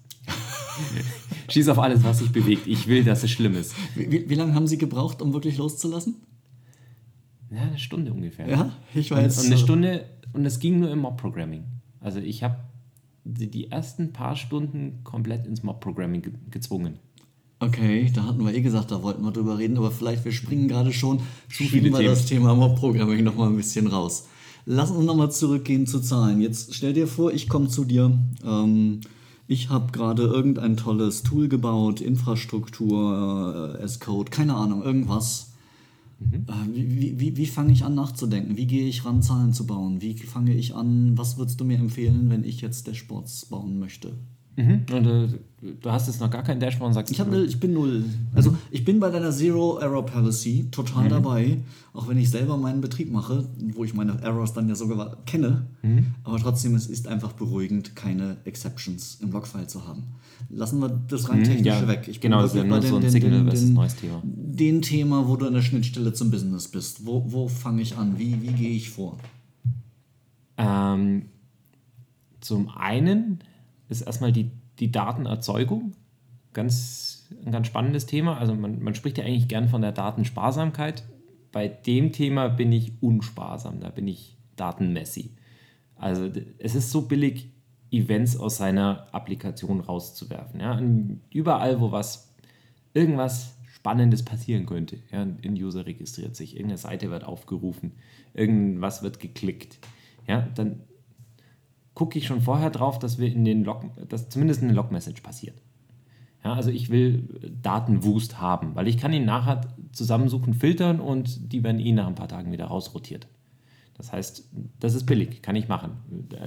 Schieß 1.48 1.68
auf 1.68 1.78
alles, 1.78 2.04
was 2.04 2.20
sich 2.20 2.30
bewegt. 2.30 2.66
Ich 2.66 2.86
will, 2.86 3.02
dass 3.02 3.24
es 3.24 3.30
schlimm 3.30 3.56
ist. 3.56 3.74
Wie, 3.96 4.10
wie, 4.10 4.30
wie 4.30 4.34
lange 4.34 4.54
haben 4.54 4.66
Sie 4.66 4.78
gebraucht, 4.78 5.22
um 5.22 5.32
wirklich 5.32 5.56
loszulassen? 5.56 6.16
Ja, 7.50 7.62
eine 7.62 7.78
Stunde 7.78 8.12
ungefähr. 8.12 8.48
Ja, 8.48 8.72
ich 8.94 9.10
weiß. 9.10 9.38
Und, 9.38 9.44
und 9.44 9.52
eine 9.52 9.58
Stunde, 9.60 10.04
und 10.32 10.46
es 10.46 10.58
ging 10.60 10.78
nur 10.78 10.90
im 10.90 11.00
Mob-Programming. 11.00 11.64
Also 12.00 12.20
ich 12.20 12.42
habe 12.42 12.56
die, 13.24 13.50
die, 13.50 13.70
ersten 13.70 14.12
paar 14.12 14.36
Stunden 14.36 15.00
komplett 15.04 15.46
ins 15.46 15.62
Mob-Programming 15.62 16.22
ge 16.22 16.32
gezwungen. 16.50 16.94
Okay, 17.58 18.10
da 18.14 18.24
hatten 18.24 18.42
wir 18.44 18.54
eh 18.54 18.62
gesagt, 18.62 18.90
da 18.90 19.02
wollten 19.02 19.22
wir 19.22 19.32
drüber 19.32 19.58
reden, 19.58 19.76
aber 19.76 19.90
vielleicht 19.90 20.24
wir 20.24 20.32
springen 20.32 20.66
gerade 20.66 20.94
schon, 20.94 21.20
schieben 21.48 21.92
wir 21.92 22.08
das 22.08 22.24
Thema 22.24 22.54
Mob-Programming 22.54 23.22
nochmal 23.22 23.50
ein 23.50 23.56
bisschen 23.56 23.86
raus. 23.86 24.28
Lass 24.64 24.90
uns 24.90 25.04
nochmal 25.04 25.30
zurückgehen 25.30 25.86
zu 25.86 26.00
Zahlen. 26.00 26.40
Jetzt 26.40 26.74
stell 26.74 26.94
dir 26.94 27.06
vor, 27.06 27.32
ich 27.32 27.48
komme 27.48 27.68
zu 27.68 27.84
dir. 27.84 28.18
Ähm, 28.44 29.00
ich 29.46 29.68
habe 29.68 29.90
gerade 29.90 30.22
irgendein 30.22 30.76
tolles 30.76 31.22
Tool 31.22 31.48
gebaut, 31.48 32.00
Infrastruktur, 32.00 33.76
äh, 33.78 33.82
S-Code, 33.82 34.30
keine 34.30 34.54
Ahnung, 34.54 34.82
irgendwas. 34.82 35.49
Mhm. 36.20 36.46
Äh, 36.46 36.74
wie, 36.74 37.20
wie, 37.20 37.36
wie 37.36 37.46
fange 37.46 37.72
ich 37.72 37.84
an 37.84 37.94
nachzudenken? 37.94 38.56
Wie 38.56 38.66
gehe 38.66 38.86
ich 38.86 39.04
ran, 39.04 39.22
Zahlen 39.22 39.52
zu 39.52 39.66
bauen? 39.66 40.00
Wie 40.02 40.16
fange 40.18 40.54
ich 40.54 40.74
an, 40.74 41.16
was 41.16 41.38
würdest 41.38 41.60
du 41.60 41.64
mir 41.64 41.78
empfehlen, 41.78 42.30
wenn 42.30 42.44
ich 42.44 42.60
jetzt 42.60 42.86
Dashboards 42.86 43.46
bauen 43.46 43.78
möchte? 43.78 44.18
Mhm. 44.64 44.86
Und 44.92 45.06
äh, 45.06 45.28
du 45.80 45.90
hast 45.90 46.06
jetzt 46.06 46.20
noch 46.20 46.30
gar 46.30 46.42
kein 46.42 46.60
Dashboard 46.60 46.88
und 46.88 46.94
sagst. 46.94 47.12
Ich, 47.12 47.20
hab, 47.20 47.30
ne, 47.30 47.42
ich 47.42 47.60
bin 47.60 47.74
null. 47.74 48.04
Also 48.34 48.56
ich 48.70 48.84
bin 48.84 49.00
bei 49.00 49.10
deiner 49.10 49.30
Zero 49.30 49.78
Error 49.78 50.04
Policy 50.06 50.68
total 50.70 51.04
mhm. 51.04 51.08
dabei, 51.08 51.58
auch 51.92 52.08
wenn 52.08 52.18
ich 52.18 52.30
selber 52.30 52.56
meinen 52.56 52.80
Betrieb 52.80 53.10
mache, 53.10 53.44
wo 53.74 53.84
ich 53.84 53.94
meine 53.94 54.20
Errors 54.22 54.52
dann 54.52 54.68
ja 54.68 54.74
sogar 54.74 55.18
kenne. 55.26 55.66
Mhm. 55.82 56.06
Aber 56.24 56.38
trotzdem, 56.38 56.74
es 56.74 56.86
ist 56.86 57.08
einfach 57.08 57.32
beruhigend, 57.32 57.94
keine 57.96 58.38
Exceptions 58.44 59.18
im 59.20 59.32
Logfile 59.32 59.66
zu 59.66 59.86
haben. 59.86 60.04
Lassen 60.48 60.80
wir 60.80 60.88
das 60.88 61.28
rein 61.28 61.40
mhm, 61.40 61.44
technische 61.44 61.82
ja, 61.82 61.88
weg. 61.88 62.08
Ich 62.08 62.20
genau, 62.20 62.42
das 62.42 62.52
ist 62.52 62.56
ja 62.56 62.64
nur 62.64 62.82
so 62.82 62.96
ein 62.96 63.02
den, 63.02 63.10
Signal 63.10 63.44
versus 63.44 63.70
neues 63.70 63.96
Thema. 63.96 64.22
Den 64.24 64.82
Thema, 64.82 65.28
wo 65.28 65.36
du 65.36 65.46
an 65.46 65.52
der 65.52 65.62
Schnittstelle 65.62 66.12
zum 66.12 66.30
Business 66.30 66.68
bist. 66.68 67.06
Wo, 67.06 67.24
wo 67.28 67.48
fange 67.48 67.82
ich 67.82 67.96
an? 67.96 68.18
Wie, 68.18 68.40
wie 68.42 68.52
gehe 68.52 68.70
ich 68.70 68.90
vor? 68.90 69.18
Ähm, 70.56 71.26
zum 72.40 72.68
einen 72.70 73.40
ist 73.90 74.02
erstmal 74.02 74.32
die, 74.32 74.50
die 74.78 74.90
Datenerzeugung. 74.90 75.92
Ganz, 76.52 77.28
ein 77.44 77.52
ganz 77.52 77.66
spannendes 77.66 78.06
Thema. 78.06 78.38
Also 78.38 78.54
man, 78.54 78.82
man 78.82 78.94
spricht 78.94 79.18
ja 79.18 79.24
eigentlich 79.24 79.48
gern 79.48 79.68
von 79.68 79.82
der 79.82 79.92
Datensparsamkeit. 79.92 81.04
Bei 81.52 81.68
dem 81.68 82.12
Thema 82.12 82.48
bin 82.48 82.72
ich 82.72 82.92
unsparsam, 83.02 83.80
da 83.80 83.90
bin 83.90 84.06
ich 84.06 84.38
datenmessy. 84.56 85.36
Also 85.96 86.30
es 86.58 86.74
ist 86.74 86.90
so 86.90 87.02
billig, 87.02 87.52
Events 87.90 88.36
aus 88.36 88.56
seiner 88.56 89.08
Applikation 89.12 89.80
rauszuwerfen. 89.80 90.60
Ja? 90.60 90.80
Überall, 91.32 91.80
wo 91.80 91.90
was, 91.92 92.32
irgendwas 92.94 93.56
Spannendes 93.72 94.24
passieren 94.24 94.66
könnte. 94.66 94.98
Ja? 95.10 95.22
Ein 95.22 95.54
User 95.54 95.86
registriert 95.86 96.36
sich, 96.36 96.54
irgendeine 96.54 96.78
Seite 96.78 97.10
wird 97.10 97.24
aufgerufen, 97.24 97.92
irgendwas 98.32 99.02
wird 99.02 99.18
geklickt. 99.18 99.78
Ja? 100.26 100.48
Dann 100.54 100.82
gucke 102.00 102.18
ich 102.18 102.26
schon 102.26 102.40
vorher 102.40 102.70
drauf, 102.70 102.98
dass 102.98 103.18
wir 103.18 103.30
in 103.30 103.44
den 103.44 103.62
Log, 103.62 103.84
dass 104.08 104.30
zumindest 104.30 104.62
eine 104.62 104.72
Log-Message 104.72 105.20
passiert. 105.20 105.60
Ja, 106.42 106.54
also 106.54 106.70
ich 106.70 106.88
will 106.88 107.52
Datenwust 107.60 108.40
haben, 108.40 108.74
weil 108.74 108.88
ich 108.88 108.96
kann 108.96 109.12
ihn 109.12 109.26
nachher 109.26 109.60
zusammensuchen, 109.92 110.54
filtern 110.54 110.98
und 110.98 111.52
die 111.52 111.62
werden 111.62 111.78
eh 111.78 111.92
nach 111.92 112.06
ein 112.06 112.14
paar 112.14 112.26
Tagen 112.26 112.52
wieder 112.52 112.64
rausrotiert. 112.64 113.28
Das 113.98 114.14
heißt, 114.14 114.48
das 114.78 114.94
ist 114.94 115.04
billig, 115.04 115.42
kann 115.42 115.56
ich 115.56 115.68
machen. 115.68 115.90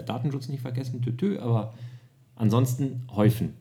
Datenschutz 0.08 0.50
nicht 0.50 0.62
vergessen, 0.62 1.04
tü, 1.04 1.38
aber 1.38 1.76
ansonsten 2.36 3.04
häufen. 3.16 3.54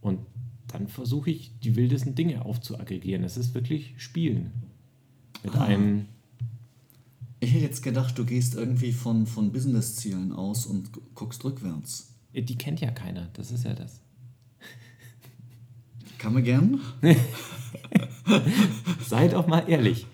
Und 0.00 0.20
dann 0.68 0.88
versuche 0.88 1.30
ich, 1.30 1.60
die 1.60 1.76
wildesten 1.76 2.14
Dinge 2.14 2.46
aufzuaggregieren. 2.46 3.24
Es 3.24 3.36
ist 3.36 3.52
wirklich 3.52 3.92
Spielen. 3.98 4.52
Mit 5.44 5.54
ah. 5.54 5.64
einem 5.64 6.06
ich 7.40 7.52
hätte 7.52 7.64
jetzt 7.64 7.82
gedacht, 7.82 8.18
du 8.18 8.24
gehst 8.24 8.54
irgendwie 8.54 8.92
von, 8.92 9.26
von 9.26 9.52
Business-Zielen 9.52 10.32
aus 10.32 10.66
und 10.66 10.90
guckst 11.14 11.44
rückwärts. 11.44 12.14
Die 12.34 12.56
kennt 12.58 12.80
ja 12.80 12.90
keiner, 12.90 13.28
das 13.34 13.50
ist 13.50 13.64
ja 13.64 13.74
das. 13.74 14.00
Kann 16.18 16.34
man 16.34 16.42
gern. 16.44 16.80
Sei 19.06 19.28
doch 19.28 19.46
mal 19.46 19.60
ehrlich. 19.68 20.06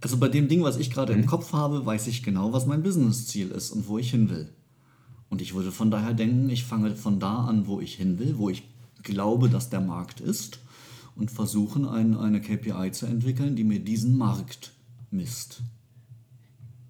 Also 0.00 0.18
bei 0.18 0.28
dem 0.28 0.48
Ding, 0.48 0.62
was 0.62 0.76
ich 0.76 0.90
gerade 0.90 1.14
Mhm. 1.14 1.20
im 1.22 1.26
Kopf 1.26 1.52
habe, 1.52 1.84
weiß 1.84 2.06
ich 2.06 2.22
genau, 2.22 2.52
was 2.52 2.66
mein 2.66 2.82
Business-Ziel 2.82 3.50
ist 3.50 3.70
und 3.72 3.88
wo 3.88 3.98
ich 3.98 4.10
hin 4.10 4.30
will. 4.30 4.52
Und 5.28 5.42
ich 5.42 5.54
würde 5.54 5.72
von 5.72 5.90
daher 5.90 6.14
denken, 6.14 6.48
ich 6.50 6.64
fange 6.64 6.94
von 6.94 7.18
da 7.18 7.46
an, 7.46 7.66
wo 7.66 7.80
ich 7.80 7.94
hin 7.96 8.18
will, 8.20 8.38
wo 8.38 8.48
ich 8.48 8.62
glaube, 9.02 9.48
dass 9.48 9.70
der 9.70 9.80
Markt 9.80 10.20
ist 10.20 10.60
und 11.16 11.30
versuchen, 11.32 11.86
ein, 11.86 12.16
eine 12.16 12.40
KPI 12.40 12.92
zu 12.92 13.06
entwickeln, 13.06 13.56
die 13.56 13.64
mir 13.64 13.80
diesen 13.80 14.16
Markt 14.16 14.72
misst. 15.10 15.62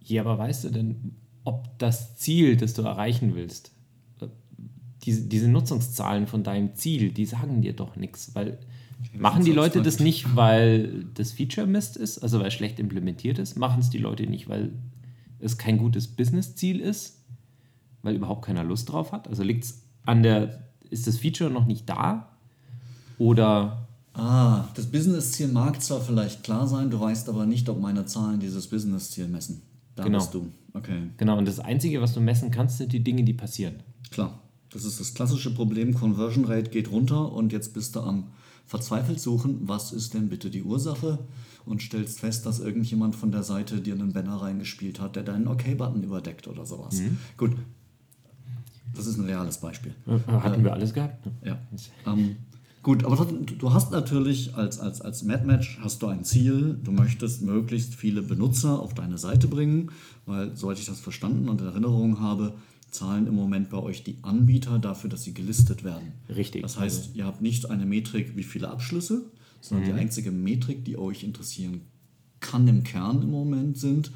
Ja, 0.08 0.22
aber 0.22 0.38
weißt 0.38 0.64
du 0.64 0.70
denn, 0.70 1.16
ob 1.44 1.78
das 1.78 2.16
Ziel, 2.16 2.56
das 2.56 2.74
du 2.74 2.82
erreichen 2.82 3.34
willst, 3.34 3.72
äh, 4.20 4.26
diese, 5.02 5.22
diese 5.22 5.48
Nutzungszahlen 5.48 6.26
von 6.26 6.42
deinem 6.42 6.74
Ziel, 6.74 7.10
die 7.10 7.26
sagen 7.26 7.62
dir 7.62 7.74
doch 7.74 7.96
nichts, 7.96 8.34
weil 8.34 8.58
machen 9.16 9.44
die 9.44 9.52
Leute 9.52 9.82
das 9.82 10.00
nicht, 10.00 10.34
weil 10.36 11.04
das 11.14 11.32
Feature 11.32 11.66
Mist 11.66 11.96
ist, 11.96 12.18
also 12.18 12.40
weil 12.40 12.48
es 12.48 12.54
schlecht 12.54 12.78
implementiert 12.78 13.38
ist? 13.38 13.56
Machen 13.56 13.80
es 13.80 13.90
die 13.90 13.98
Leute 13.98 14.26
nicht, 14.26 14.48
weil 14.48 14.72
es 15.38 15.58
kein 15.58 15.78
gutes 15.78 16.08
Business-Ziel 16.08 16.80
ist, 16.80 17.22
weil 18.02 18.14
überhaupt 18.14 18.44
keiner 18.44 18.64
Lust 18.64 18.90
drauf 18.90 19.12
hat? 19.12 19.28
Also 19.28 19.42
liegt 19.42 19.64
es 19.64 19.82
an 20.04 20.22
der, 20.22 20.64
ist 20.88 21.06
das 21.06 21.18
Feature 21.18 21.50
noch 21.50 21.66
nicht 21.66 21.88
da? 21.88 22.36
Oder 23.18 23.86
Ah, 24.16 24.68
das 24.74 24.86
Business-Ziel 24.86 25.48
mag 25.48 25.82
zwar 25.82 26.00
vielleicht 26.00 26.42
klar 26.42 26.66
sein, 26.66 26.88
du 26.88 26.98
weißt 26.98 27.28
aber 27.28 27.44
nicht, 27.44 27.68
ob 27.68 27.78
meine 27.78 28.06
Zahlen 28.06 28.40
dieses 28.40 28.66
Business-Ziel 28.66 29.28
messen. 29.28 29.60
Da 29.96 30.04
Genau. 30.04 30.18
bist 30.18 30.32
du. 30.34 30.46
Okay. 30.74 31.10
genau, 31.16 31.36
und 31.38 31.48
das 31.48 31.58
Einzige, 31.58 32.00
was 32.02 32.12
du 32.14 32.20
messen 32.20 32.50
kannst, 32.50 32.78
sind 32.78 32.92
die 32.92 33.02
Dinge, 33.02 33.24
die 33.24 33.32
passieren. 33.32 33.76
Klar, 34.10 34.40
das 34.70 34.84
ist 34.84 35.00
das 35.00 35.14
klassische 35.14 35.52
Problem. 35.54 35.94
Conversion 35.94 36.44
Rate 36.44 36.70
geht 36.70 36.90
runter 36.90 37.32
und 37.32 37.52
jetzt 37.52 37.72
bist 37.74 37.96
du 37.96 38.00
am 38.00 38.28
verzweifelt 38.66 39.20
suchen, 39.20 39.60
was 39.62 39.92
ist 39.92 40.12
denn 40.14 40.28
bitte 40.28 40.50
die 40.50 40.62
Ursache 40.62 41.20
und 41.64 41.82
stellst 41.82 42.20
fest, 42.20 42.44
dass 42.46 42.58
irgendjemand 42.60 43.14
von 43.16 43.30
der 43.32 43.42
Seite 43.42 43.80
dir 43.80 43.94
einen 43.94 44.12
Banner 44.12 44.36
reingespielt 44.42 45.00
hat, 45.00 45.16
der 45.16 45.22
deinen 45.22 45.46
OK-Button 45.48 46.02
überdeckt 46.02 46.46
oder 46.48 46.66
sowas. 46.66 47.00
Gut, 47.36 47.52
das 48.94 49.06
ist 49.06 49.18
ein 49.18 49.24
reales 49.24 49.58
Beispiel. 49.58 49.94
Äh, 50.06 50.18
Hatten 50.30 50.64
wir 50.64 50.72
alles 50.72 50.92
gehabt? 50.92 51.24
ne? 51.26 51.32
Ja. 51.44 51.58
Ähm, 52.12 52.36
gut, 52.86 53.04
aber 53.04 53.16
trotzdem, 53.16 53.44
du- 53.58 53.72
hast 53.72 53.90
natürlich 53.90 54.54
als, 54.54 54.78
als, 54.78 55.00
als 55.00 55.24
Mad-Match 55.24 55.78
hast 55.82 56.00
du 56.02 56.06
ein 56.06 56.22
Ziel, 56.22 56.78
du 56.84 56.92
möchtest 56.92 57.42
möglichst 57.42 57.96
viele 57.96 58.22
Benutzer 58.22 58.78
auf 58.80 58.94
deine 58.94 59.18
Seite 59.18 59.48
bringen, 59.48 59.90
weil, 60.24 60.56
soweit 60.56 60.78
ich 60.78 60.86
das 60.86 61.00
verstanden 61.00 61.48
und 61.48 61.60
in 61.60 61.66
Erinnerung 61.66 62.20
habe, 62.20 62.54
zahlen 62.92 63.26
im 63.26 63.34
Moment 63.34 63.70
bei 63.70 63.78
euch 63.78 64.04
die 64.04 64.18
Anbieter 64.22 64.78
dafür, 64.78 65.10
dass 65.10 65.24
sie 65.24 65.34
gelistet 65.34 65.82
werden. 65.82 66.12
Richtig. 66.28 66.62
Das 66.62 66.78
heißt, 66.78 67.10
ihr 67.16 67.24
habt 67.26 67.42
nicht 67.42 67.68
eine 67.70 67.84
Metrik, 67.86 68.36
wie 68.36 68.44
viele 68.44 68.70
Abschlüsse, 68.70 69.22
sondern 69.60 69.88
Mhm. 69.90 69.92
die 69.94 70.00
einzige 70.00 70.30
Metrik, 70.30 70.84
die 70.84 70.96
euch 70.96 71.24
interessieren 71.24 71.80
kann 72.38 72.68
im 72.68 72.84
Kern 72.84 73.20
im 73.22 73.30
Moment 73.32 73.78
sind 73.78 74.12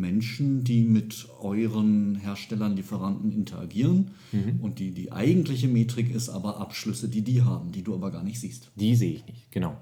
Menschen, 0.00 0.64
die 0.64 0.82
mit 0.82 1.28
euren 1.40 2.16
Herstellern, 2.16 2.76
Lieferanten 2.76 3.32
interagieren. 3.32 4.10
Mhm. 4.32 4.60
Und 4.60 4.78
die, 4.78 4.90
die 4.92 5.12
eigentliche 5.12 5.68
Metrik 5.68 6.14
ist 6.14 6.28
aber 6.28 6.58
Abschlüsse, 6.60 7.08
die 7.08 7.22
die 7.22 7.42
haben, 7.42 7.72
die 7.72 7.82
du 7.82 7.94
aber 7.94 8.10
gar 8.10 8.22
nicht 8.22 8.40
siehst. 8.40 8.70
Die 8.76 8.94
sehe 8.94 9.14
ich 9.14 9.26
nicht, 9.26 9.50
genau. 9.50 9.76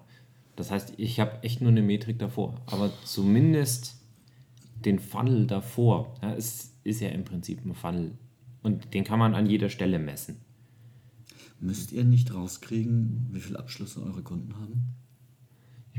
Das 0.57 0.71
heißt, 0.71 0.95
ich 0.99 1.19
habe 1.19 1.43
echt 1.43 1.61
nur 1.61 1.71
eine 1.71 1.83
Metrik 1.83 2.19
davor. 2.19 2.61
Aber 2.67 2.93
zumindest 3.05 3.97
den 4.85 4.99
Funnel 4.99 5.47
davor, 5.47 6.15
ja, 6.23 6.35
es 6.35 6.75
ist 6.85 7.01
ja 7.01 7.09
im 7.09 7.25
Prinzip 7.25 7.65
ein 7.65 7.75
Funnel. 7.75 8.13
Und 8.63 8.95
den 8.95 9.05
kann 9.05 9.19
man 9.19 9.35
an 9.35 9.47
jeder 9.47 9.69
Stelle 9.69 9.99
messen. 9.99 10.37
Müsst 11.61 11.93
ihr 11.93 12.05
nicht 12.05 12.35
rauskriegen, 12.35 13.29
wie 13.31 13.41
viele 13.41 13.59
Abschlüsse 13.59 14.03
eure 14.03 14.23
Kunden 14.23 14.55
haben? 14.57 14.95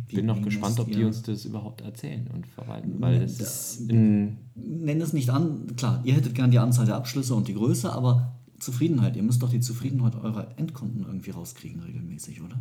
Ich 0.08 0.16
bin 0.16 0.26
noch 0.26 0.38
wie 0.38 0.42
gespannt, 0.44 0.80
ob 0.80 0.92
die 0.92 1.04
uns 1.04 1.22
das 1.24 1.46
überhaupt 1.46 1.82
erzählen 1.82 2.28
und 2.34 2.46
verwalten, 2.48 3.00
weil 3.00 3.22
das 3.22 3.38
Da- 3.38 3.44
ist 3.46 3.82
Nenn 3.90 5.02
es 5.02 5.14
nicht 5.14 5.30
an. 5.30 5.76
Klar, 5.76 6.02
ihr 6.04 6.14
hättet 6.14 6.36
gern 6.36 6.52
die 6.52 6.60
Anzahl 6.60 6.86
der 6.86 6.96
Abschlüsse 6.96 7.34
und 7.36 7.48
die 7.48 7.54
Größe, 7.56 7.92
aber 7.92 8.36
Zufriedenheit. 8.60 9.16
Ihr 9.16 9.24
müsst 9.24 9.42
doch 9.42 9.50
die 9.50 9.60
Zufriedenheit 9.60 10.16
eurer 10.16 10.58
Endkunden 10.58 11.04
irgendwie 11.04 11.32
rauskriegen 11.32 11.82
regelmäßig, 11.82 12.42
oder? 12.42 12.60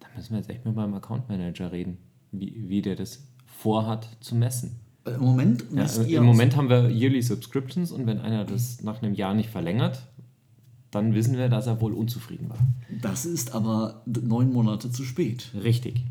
da 0.00 0.06
müssen 0.16 0.30
wir 0.32 0.38
jetzt 0.38 0.50
echt 0.50 0.64
mit 0.64 0.74
meinem 0.74 0.94
Account 0.94 1.28
Manager 1.28 1.72
reden, 1.72 1.96
wie, 2.32 2.68
wie 2.68 2.82
der 2.82 2.96
das 2.96 3.24
vorhat 3.46 4.08
zu 4.20 4.34
messen. 4.34 4.72
Weil 5.04 5.14
Im 5.14 5.20
Moment 5.22 5.64
Ja, 5.74 5.86
ihr 6.04 6.18
im 6.18 6.24
Moment 6.24 6.56
haben 6.56 6.68
wir 6.68 6.90
Yearly 6.90 7.22
Subscriptions 7.22 7.92
und 7.92 8.06
wenn 8.06 8.18
einer 8.18 8.44
das 8.44 8.82
nach 8.82 9.02
einem 9.02 9.14
Jahr 9.14 9.34
nicht 9.34 9.50
verlängert, 9.50 10.02
dann 10.92 11.14
wissen 11.14 11.36
wir, 11.36 11.48
dass 11.48 11.66
er 11.66 11.80
wohl 11.80 11.94
unzufrieden 11.94 12.48
war. 12.48 12.58
Das 13.00 13.24
ist 13.24 13.54
aber 13.54 14.02
neun 14.06 14.52
Monate 14.52 14.90
zu 14.90 15.02
spät. 15.04 15.50
Richtig. 15.54 16.04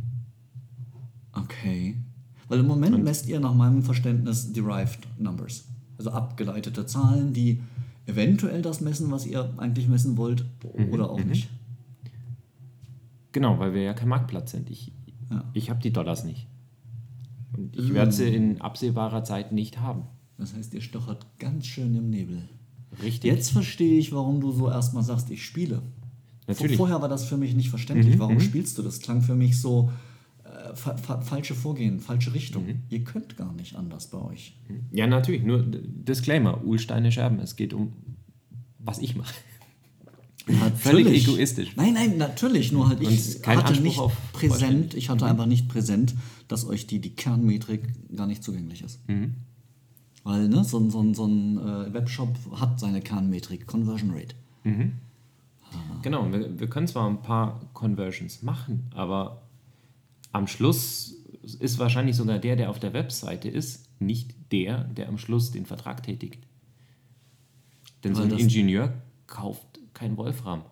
Okay. 1.34 1.96
Weil 2.50 2.60
im 2.60 2.68
Moment 2.68 3.02
messt 3.04 3.28
ihr 3.30 3.40
nach 3.40 3.54
meinem 3.54 3.84
Verständnis 3.84 4.52
derived 4.52 5.08
numbers. 5.18 5.66
Also 5.98 6.12
abgeleitete 6.12 6.86
Zahlen, 6.86 7.32
die 7.32 7.62
eventuell 8.08 8.62
das 8.62 8.82
messen, 8.82 9.10
was 9.12 9.26
ihr 9.26 9.54
eigentlich 9.58 9.88
messen 9.88 10.18
wollt, 10.18 10.46
oder 10.92 11.10
auch 11.12 11.24
nicht. 11.24 11.50
Genau, 13.32 13.60
weil 13.60 13.74
wir 13.74 13.84
ja 13.84 13.94
kein 13.94 14.10
Marktplatz 14.10 14.52
sind. 14.52 14.70
Ich, 14.70 14.92
Ja. 15.30 15.46
ich 15.54 15.70
habe 15.70 15.80
die 15.82 15.94
Dollars 15.94 16.26
nicht. 16.26 16.48
Und 17.56 17.78
ich 17.78 17.94
werde 17.94 18.12
sie 18.12 18.34
in 18.34 18.60
absehbarer 18.60 19.24
Zeit 19.24 19.52
nicht 19.52 19.80
haben. 19.80 20.04
Das 20.38 20.54
heißt, 20.56 20.74
ihr 20.74 20.82
stochert 20.82 21.28
ganz 21.38 21.68
schön 21.68 21.96
im 21.96 22.10
Nebel. 22.10 22.50
Richtig. 23.02 23.32
Jetzt 23.32 23.52
verstehe 23.52 23.98
ich, 23.98 24.12
warum 24.12 24.42
du 24.42 24.52
so 24.52 24.70
erstmal 24.70 25.04
sagst, 25.04 25.30
ich 25.32 25.46
spiele. 25.46 25.82
Natürlich. 26.48 26.78
Vorher 26.78 27.02
war 27.02 27.10
das 27.10 27.26
für 27.26 27.38
mich 27.38 27.56
nicht 27.56 27.70
verständlich. 27.70 28.20
Warum 28.20 28.40
spielst 28.40 28.78
du? 28.78 28.82
Das 28.82 29.00
klang 29.00 29.22
für 29.22 29.36
mich 29.36 29.60
so 29.60 29.92
äh, 30.44 30.76
fa 30.76 30.98
fa 30.98 31.22
falsche 31.22 31.56
Vorgehen, 31.56 32.00
falsche 32.00 32.34
Richtung. 32.34 32.66
Ihr 32.90 33.04
könnt 33.04 33.38
gar 33.38 33.54
nicht 33.54 33.76
anders 33.76 34.08
bei 34.08 34.18
euch. 34.18 34.58
Ja, 34.92 35.08
natürlich. 35.08 35.44
Nur 35.44 35.64
Disclaimer: 35.64 36.64
Uhlsteine 36.64 37.12
Scherben. 37.12 37.40
Es 37.40 37.56
geht 37.56 37.74
um, 37.74 37.94
was 38.80 39.00
ich 39.00 39.16
mache. 39.16 39.34
Völlig 40.76 41.06
Natürlich. 41.06 41.28
egoistisch. 41.28 41.76
Nein, 41.76 41.94
nein, 41.94 42.18
natürlich. 42.18 42.72
Nur 42.72 42.90
halt 42.90 43.00
ich 43.02 43.46
hatte 43.46 43.66
Anspruch 43.66 43.84
nicht 43.84 44.34
präsent, 44.34 44.94
ich 44.96 45.10
hatte 45.10 45.26
einfach 45.28 45.46
nicht 45.46 45.70
präsent, 45.70 46.16
dass 46.48 46.66
euch 46.66 46.88
die, 46.88 47.00
die 47.00 47.12
Kernmetrik 47.16 47.82
gar 48.16 48.26
nicht 48.26 48.44
zugänglich 48.44 48.82
ist. 48.82 49.08
Mhm. 49.08 49.36
Weil 50.24 50.48
ne, 50.50 50.64
so, 50.64 50.78
ein- 50.80 50.90
so, 50.92 51.02
ein- 51.02 51.14
so 51.16 51.26
ein 51.26 51.58
äh, 51.58 51.94
Webshop 51.94 52.30
hat 52.60 52.80
seine 52.80 53.02
Kernmetrik, 53.02 53.66
Conversion 53.68 54.12
Rate. 54.12 54.36
Genau, 56.02 56.32
wir, 56.32 56.60
wir 56.60 56.68
können 56.70 56.88
zwar 56.88 57.10
ein 57.10 57.22
paar 57.22 57.62
Conversions 57.74 58.42
machen, 58.44 58.84
aber 58.94 59.42
am 60.32 60.48
Schluss 60.48 61.16
ist 61.60 61.80
wahrscheinlich 61.80 62.16
sogar 62.16 62.40
der, 62.40 62.56
der 62.56 62.70
auf 62.70 62.80
der 62.80 62.94
Webseite 62.94 63.50
ist, 63.50 63.88
nicht 64.00 64.36
der, 64.52 64.84
der 64.86 65.08
am 65.10 65.18
Schluss 65.18 65.52
den 65.52 65.66
Vertrag 65.66 66.04
tätigt. 66.04 66.44
Denn 68.04 68.14
so 68.16 68.22
Weil 68.22 68.28
ein 68.28 68.32
das- 68.34 68.42
Ingenieur 68.42 68.94
kauft 69.28 69.80
kein 69.94 70.18
Wolfram. 70.18 70.64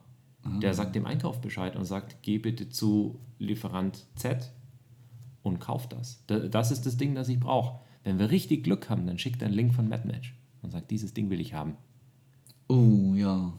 Der 0.61 0.73
sagt 0.73 0.95
dem 0.95 1.05
Einkauf 1.05 1.41
Bescheid 1.41 1.75
und 1.75 1.85
sagt, 1.85 2.17
geh 2.23 2.37
bitte 2.39 2.69
zu 2.69 3.19
Lieferant 3.39 4.05
Z 4.15 4.51
und 5.43 5.59
kauf 5.59 5.87
das. 5.89 6.23
Da- 6.27 6.39
Das 6.39 6.71
ist 6.71 6.85
das 6.85 6.97
Ding, 6.97 7.13
das 7.13 7.27
ich 7.29 7.39
brauche. 7.39 7.79
Wenn 8.03 8.19
wir 8.19 8.29
richtig 8.31 8.63
Glück 8.63 8.89
haben, 8.89 9.05
dann 9.05 9.17
schickt 9.17 9.41
er 9.41 9.47
einen 9.47 9.55
Link 9.55 9.73
von 9.73 9.89
MadMatch 9.89 10.35
und 10.61 10.71
sagt, 10.71 10.91
dieses 10.91 11.13
Ding 11.13 11.29
will 11.29 11.39
ich 11.39 11.53
haben. 11.53 11.75
Oh, 12.67 13.13
ja. 13.15 13.53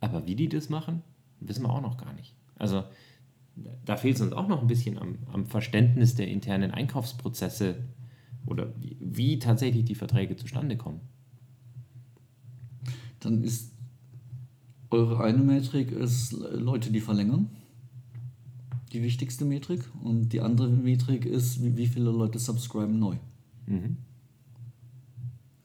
Aber 0.00 0.26
wie 0.26 0.34
die 0.34 0.48
das 0.48 0.68
machen, 0.68 1.02
wissen 1.40 1.62
wir 1.62 1.70
auch 1.70 1.82
noch 1.82 1.96
gar 1.96 2.12
nicht. 2.12 2.34
Also 2.56 2.84
da 3.84 3.96
fehlt 3.96 4.16
es 4.16 4.22
uns 4.22 4.32
auch 4.32 4.48
noch 4.48 4.60
ein 4.60 4.66
bisschen 4.68 4.98
am, 4.98 5.18
am 5.32 5.46
Verständnis 5.46 6.14
der 6.14 6.28
internen 6.28 6.70
Einkaufsprozesse 6.70 7.76
oder 8.46 8.72
wie, 8.80 8.96
wie 9.00 9.38
tatsächlich 9.38 9.84
die 9.84 9.94
Verträge 9.94 10.36
zustande 10.36 10.76
kommen. 10.76 11.00
Dann 13.20 13.42
ist 13.42 13.72
eure 14.90 15.22
eine 15.22 15.38
Metrik 15.38 15.92
ist 15.92 16.32
Leute, 16.32 16.90
die 16.90 17.00
verlängern. 17.00 17.50
Die 18.92 19.02
wichtigste 19.02 19.44
Metrik. 19.44 19.80
Und 20.02 20.32
die 20.32 20.40
andere 20.40 20.68
Metrik 20.68 21.26
ist, 21.26 21.62
wie, 21.62 21.86
viele 21.86 22.10
Leute 22.10 22.38
subscriben 22.38 22.98
neu. 22.98 23.16
Mhm. 23.66 23.96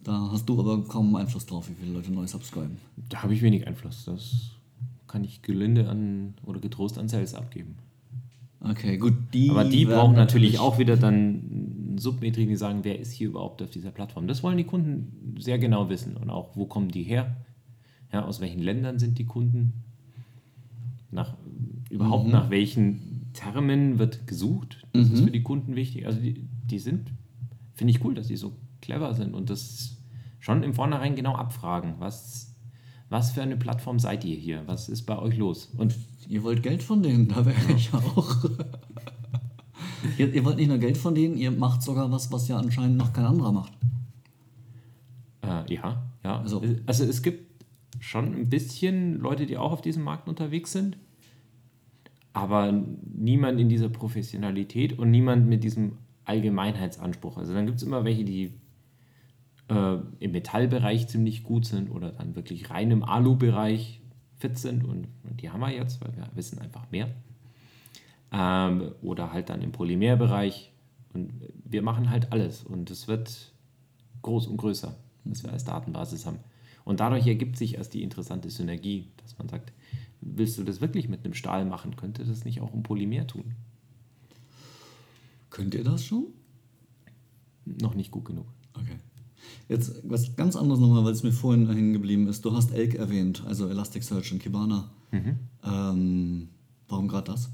Da 0.04 0.30
hast 0.32 0.48
du 0.48 0.60
aber 0.60 0.84
kaum 0.84 1.16
Einfluss 1.16 1.46
drauf, 1.46 1.70
wie 1.70 1.76
viele 1.76 1.94
Leute 1.94 2.12
neu 2.12 2.28
subscriben. 2.28 2.78
Da 3.10 3.24
habe 3.24 3.34
ich 3.34 3.42
wenig 3.42 3.68
Einfluss. 3.68 4.06
Das 4.06 4.52
kann 5.08 5.24
ich 5.24 5.42
gelinde 5.42 5.90
an 5.90 6.34
oder 6.46 6.60
getrost 6.60 6.98
an 6.98 7.08
Sales 7.08 7.36
abgeben. 7.36 7.76
Okay, 8.60 8.98
gut. 8.98 9.14
Die 9.34 9.50
Aber 9.50 9.66
die 9.66 9.86
brauchen 9.86 10.16
natürlich 10.16 10.60
auch 10.60 10.78
wieder 10.78 10.98
dann 10.98 11.98
Submetriken, 11.98 12.50
die 12.50 12.56
sagen, 12.56 12.80
wer 12.84 13.00
ist 13.00 13.12
hier 13.12 13.28
überhaupt 13.28 13.62
auf 13.62 13.70
dieser 13.70 13.92
Plattform. 13.92 14.28
Das 14.28 14.42
wollen 14.42 14.58
die 14.58 14.64
Kunden 14.64 15.36
sehr 15.40 15.60
genau 15.60 15.90
wissen 15.90 16.18
und 16.18 16.30
auch, 16.30 16.56
wo 16.56 16.66
kommen 16.66 16.90
die 16.90 17.04
her? 17.04 17.36
Ja, 18.12 18.26
aus 18.26 18.42
welchen 18.42 18.60
Ländern 18.62 19.00
sind 19.00 19.18
die 19.18 19.26
Kunden? 19.26 19.74
Nach, 21.12 21.36
überhaupt 21.90 22.28
nach 22.28 22.50
welchen 22.50 23.13
Termen 23.34 24.00
wird 24.00 24.28
gesucht? 24.28 24.86
Das 24.94 25.10
ist 25.10 25.24
für 25.24 25.32
die 25.32 25.44
Kunden 25.44 25.76
wichtig. 25.76 26.06
Also 26.06 26.20
die, 26.20 26.48
die 26.66 26.80
sind, 26.80 27.12
finde 27.74 27.92
ich 27.92 28.04
cool, 28.04 28.14
dass 28.14 28.28
die 28.28 28.38
so 28.38 28.56
clever 28.82 29.14
sind 29.14 29.34
und 29.34 29.50
das 29.50 29.98
schon 30.40 30.64
im 30.64 30.74
Vornherein 30.74 31.16
genau 31.16 31.36
abfragen. 31.36 31.96
Was, 32.00 32.56
was 33.10 33.32
für 33.32 33.42
eine 33.42 33.58
Plattform 33.58 34.00
seid 34.00 34.24
ihr 34.24 34.36
hier? 34.36 34.64
Was 34.68 34.90
ist 34.90 35.04
bei 35.04 35.18
euch 35.18 35.38
los? 35.38 35.72
Und 35.78 35.96
Ihr 36.28 36.44
wollt 36.44 36.64
Geld 36.64 36.84
von 36.84 37.04
denen, 37.04 37.28
da 37.28 37.46
wäre 37.46 37.74
ich 37.76 37.94
auch. 37.94 38.46
ihr, 40.18 40.34
ihr 40.34 40.46
wollt 40.46 40.58
nicht 40.58 40.68
nur 40.68 40.78
Geld 40.78 40.98
von 40.98 41.16
denen, 41.16 41.38
ihr 41.38 41.52
macht 41.52 41.82
sogar 41.82 42.12
was, 42.12 42.32
was 42.32 42.48
ja 42.48 42.58
anscheinend 42.58 42.98
noch 42.98 43.14
kein 43.14 43.26
anderer 43.26 43.52
macht. 43.52 43.74
Äh, 45.42 45.74
ja, 45.74 46.04
ja. 46.24 46.40
Also, 46.40 46.62
also 46.86 47.04
es 47.04 47.22
gibt 47.22 47.64
schon 48.00 48.34
ein 48.34 48.50
bisschen 48.50 49.20
Leute, 49.20 49.46
die 49.46 49.58
auch 49.58 49.72
auf 49.72 49.82
diesem 49.82 50.04
Markt 50.04 50.28
unterwegs 50.28 50.72
sind, 50.72 50.98
aber 52.34 52.72
niemand 52.72 53.60
in 53.60 53.70
dieser 53.70 53.90
Professionalität 53.90 54.98
und 54.98 55.12
niemand 55.12 55.48
mit 55.48 55.64
diesem 55.64 56.00
Allgemeinheitsanspruch. 56.26 57.38
Also 57.38 57.54
dann 57.54 57.68
gibt 57.68 57.78
es 57.78 57.84
immer 57.84 58.04
welche, 58.04 58.26
die 58.26 58.54
äh, 59.70 59.98
im 60.20 60.32
Metallbereich 60.32 61.08
ziemlich 61.08 61.44
gut 61.44 61.66
sind 61.66 61.92
oder 61.92 62.12
dann 62.12 62.36
wirklich 62.36 62.70
rein 62.70 62.92
im 62.92 63.04
Alu-Bereich 63.04 64.02
fit 64.38 64.58
sind 64.58 64.84
und, 64.84 65.08
und 65.24 65.42
die 65.42 65.50
haben 65.52 65.60
wir 65.62 65.72
jetzt, 65.72 66.02
weil 66.02 66.16
wir 66.16 66.28
wissen 66.36 66.60
einfach 66.60 66.90
mehr. 66.92 67.10
Ähm, 68.32 68.94
oder 69.02 69.32
halt 69.32 69.50
dann 69.50 69.62
im 69.62 69.72
Polymerbereich 69.72 70.72
und 71.14 71.32
wir 71.64 71.84
machen 71.84 72.10
halt 72.10 72.32
alles 72.32 72.64
und 72.64 72.90
es 72.90 73.08
wird 73.08 73.54
groß 74.24 74.48
und 74.48 74.58
größer, 74.58 74.96
was 75.26 75.44
wir 75.44 75.52
als 75.52 75.66
Datenbasis 75.66 76.26
haben. 76.26 76.40
Und 76.84 77.00
dadurch 77.00 77.28
ergibt 77.28 77.58
sich 77.58 77.76
erst 77.76 77.94
die 77.94 78.04
interessante 78.04 78.50
Synergie, 78.50 79.12
dass 79.18 79.38
man 79.38 79.48
sagt, 79.48 79.72
willst 80.26 80.58
du 80.58 80.64
das 80.64 80.82
wirklich 80.82 81.10
mit 81.10 81.24
einem 81.24 81.34
Stahl 81.34 81.66
machen, 81.66 81.96
könnte 81.96 82.24
das 82.26 82.46
nicht 82.46 82.62
auch 82.62 82.74
im 82.74 82.84
Polymer 82.84 83.28
tun? 83.28 83.56
Könnt 85.50 85.76
ihr 85.76 85.84
das 85.84 86.04
schon? 86.06 86.26
Noch 87.66 87.96
nicht 87.96 88.12
gut 88.12 88.26
genug. 88.26 88.48
Okay. 88.74 88.98
Jetzt 89.70 90.02
was 90.04 90.36
ganz 90.36 90.56
anderes 90.56 90.80
nochmal, 90.80 91.06
weil 91.06 91.14
es 91.14 91.24
mir 91.24 91.32
vorhin 91.32 91.70
hängen 91.70 91.94
geblieben 91.94 92.28
ist. 92.28 92.44
Du 92.44 92.54
hast 92.54 92.72
Elk 92.72 92.96
erwähnt, 92.96 93.44
also 93.46 93.68
Elasticsearch 93.70 94.32
und 94.34 94.40
Kibana. 94.40 94.92
Ähm, 95.64 96.50
warum 96.88 97.08
gerade 97.08 97.32
das? 97.32 97.52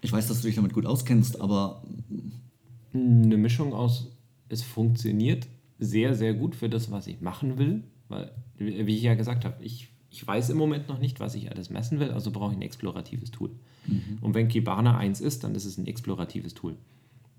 Ich 0.00 0.12
weiß, 0.12 0.26
dass 0.28 0.40
du 0.40 0.48
dich 0.48 0.56
damit 0.56 0.72
gut 0.72 0.84
auskennst, 0.84 1.40
aber 1.40 1.82
Eine 2.92 3.36
Mischung 3.36 3.72
aus, 3.72 4.08
es 4.48 4.62
funktioniert 4.62 5.48
sehr, 5.78 6.14
sehr 6.14 6.34
gut 6.34 6.54
für 6.54 6.68
das, 6.68 6.90
was 6.90 7.08
ich 7.08 7.20
machen 7.20 7.58
will, 7.58 7.82
weil, 8.08 8.30
wie 8.56 8.96
ich 8.96 9.02
ja 9.02 9.14
gesagt 9.14 9.44
habe, 9.44 9.62
ich, 9.64 9.88
ich 10.14 10.24
weiß 10.24 10.50
im 10.50 10.58
Moment 10.58 10.88
noch 10.88 11.00
nicht, 11.00 11.18
was 11.18 11.34
ich 11.34 11.50
alles 11.50 11.70
messen 11.70 11.98
will, 11.98 12.12
also 12.12 12.30
brauche 12.30 12.52
ich 12.52 12.56
ein 12.56 12.62
exploratives 12.62 13.32
Tool. 13.32 13.50
Und 14.20 14.34
wenn 14.34 14.46
Kibana 14.46 14.96
eins 14.96 15.20
ist, 15.20 15.42
dann 15.42 15.56
ist 15.56 15.64
es 15.64 15.76
ein 15.76 15.88
exploratives 15.88 16.54
Tool, 16.54 16.76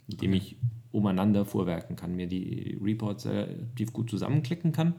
mit 0.07 0.21
dem 0.21 0.33
ich 0.33 0.57
umeinander 0.91 1.45
vorwerken 1.45 1.95
kann, 1.95 2.17
mir 2.17 2.27
die 2.27 2.77
Reports 2.81 3.27
relativ 3.27 3.93
gut 3.93 4.09
zusammenklicken 4.09 4.73
kann, 4.73 4.93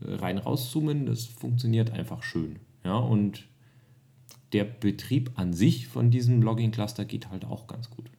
äh, 0.00 0.14
rein 0.14 0.36
rauszoomen, 0.36 1.06
das 1.06 1.26
funktioniert 1.26 1.92
einfach 1.92 2.24
schön. 2.24 2.56
Ja, 2.84 2.96
und 2.96 3.46
der 4.52 4.64
Betrieb 4.64 5.30
an 5.36 5.52
sich 5.52 5.86
von 5.86 6.10
diesem 6.10 6.42
Logging-Cluster 6.42 7.04
geht 7.04 7.30
halt 7.30 7.44
auch 7.44 7.68
ganz 7.68 7.88
gut. 7.88 8.10